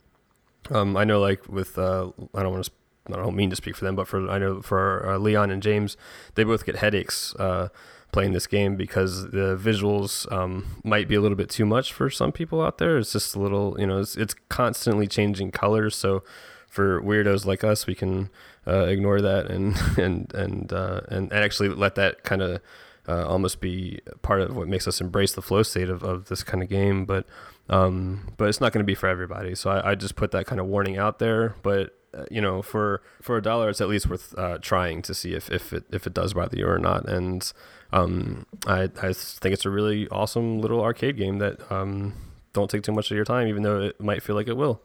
[0.72, 2.72] um, I know like with uh, I don't want to.
[3.12, 5.62] I don't mean to speak for them, but for I know for uh, Leon and
[5.62, 5.98] James,
[6.36, 7.68] they both get headaches uh,
[8.14, 12.10] playing this game because the visuals um, might be a little bit too much for
[12.10, 12.98] some people out there.
[12.98, 15.96] It's just a little, you know, it's, it's constantly changing colors.
[15.96, 16.24] So
[16.68, 18.30] for weirdos like us, we can
[18.66, 22.62] uh, ignore that and and and, uh, and and actually let that kind of
[23.08, 26.44] uh, almost be part of what makes us embrace the flow state of, of this
[26.44, 27.06] kind of game.
[27.06, 27.26] But
[27.70, 29.56] um, but it's not going to be for everybody.
[29.56, 31.56] So I, I just put that kind of warning out there.
[31.64, 35.14] But uh, you know, for for a dollar, it's at least worth uh, trying to
[35.14, 37.08] see if, if it if it does bother you or not.
[37.08, 37.52] And
[37.94, 42.14] um, I I think it's a really awesome little arcade game that um,
[42.52, 44.82] don't take too much of your time, even though it might feel like it will.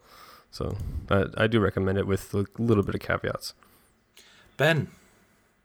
[0.50, 0.76] So
[1.10, 3.54] I, I do recommend it with a little bit of caveats.
[4.58, 4.88] Ben.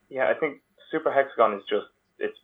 [0.09, 1.87] Yeah, I think Super Hexagon is just
[2.17, 2.37] it's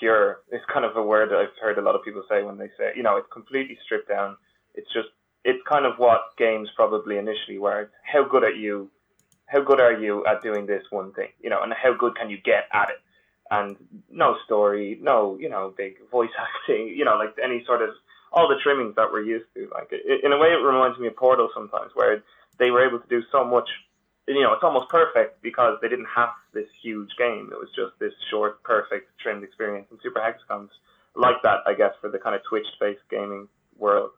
[0.00, 0.40] pure.
[0.50, 2.68] It's kind of a word that I've heard a lot of people say when they
[2.76, 4.36] say, you know, it's completely stripped down.
[4.74, 5.08] It's just
[5.44, 7.90] it's kind of what games probably initially were.
[8.02, 8.90] How good are you?
[9.46, 11.28] How good are you at doing this one thing?
[11.40, 12.96] You know, and how good can you get at it?
[13.52, 13.76] And
[14.10, 17.90] no story, no, you know, big voice acting, you know, like any sort of
[18.32, 19.68] all the trimmings that we're used to.
[19.74, 22.22] Like it, in a way, it reminds me of Portal sometimes, where
[22.58, 23.68] they were able to do so much.
[24.26, 27.50] You know, it's almost perfect because they didn't have this huge game.
[27.52, 29.88] It was just this short, perfect, trimmed experience.
[29.90, 30.70] And Super Hexagon's
[31.14, 34.12] like that, I guess, for the kind of Twitch-based gaming world,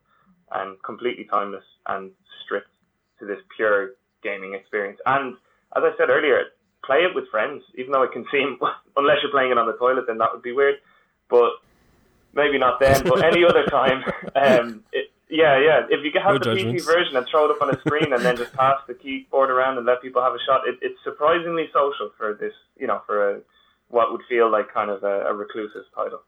[0.53, 2.13] and completely timeless and
[2.45, 2.71] stripped
[3.19, 5.01] to this pure gaming experience.
[5.07, 5.35] And
[5.75, 6.54] as I said earlier,
[6.87, 8.59] play it with friends, even though it can seem,
[8.97, 10.77] unless you're playing it on the toilet, then that would be weird.
[11.29, 11.51] But
[12.35, 14.05] maybe not then, but any other time.
[14.35, 15.87] Um, it, yeah, yeah.
[15.89, 16.85] If you can have No the judgments.
[16.85, 19.51] PC version and throw it up on a screen and then just pass the keyboard
[19.51, 23.03] around and let people have a shot, it, it's surprisingly social for this, you know,
[23.07, 23.41] for a
[23.89, 26.21] what would feel like kind of a, a reclusive title.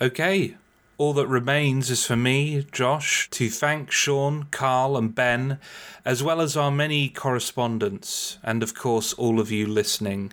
[0.00, 0.56] Okay.
[0.98, 5.58] All that remains is for me, Josh, to thank Sean, Karl, and Ben,
[6.06, 10.32] as well as our many correspondents, and of course, all of you listening.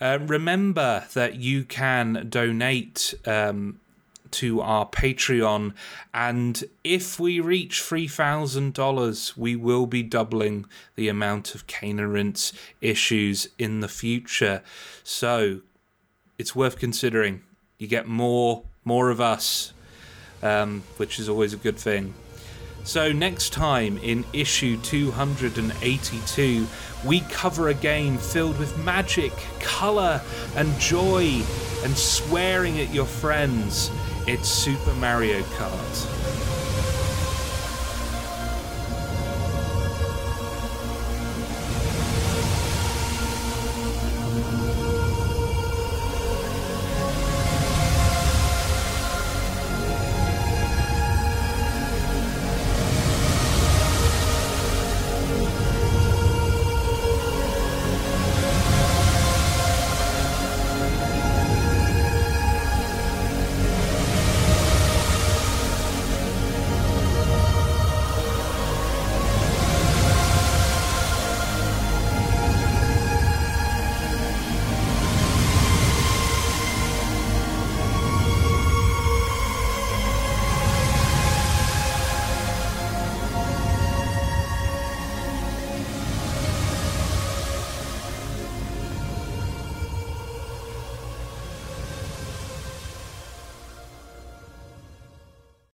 [0.00, 3.80] Uh, remember that you can donate um,
[4.30, 5.74] to our Patreon,
[6.12, 13.48] and if we reach $3,000, we will be doubling the amount of Cane and issues
[13.58, 14.62] in the future.
[15.02, 15.62] So
[16.38, 17.42] it's worth considering.
[17.78, 19.73] You get more, more of us,
[20.44, 22.14] um, which is always a good thing.
[22.84, 26.66] So next time in issue 282,
[27.04, 30.20] we cover a game filled with magic, color,
[30.54, 31.42] and joy,
[31.82, 33.90] and swearing at your friends.
[34.26, 36.13] It's Super Mario Kart.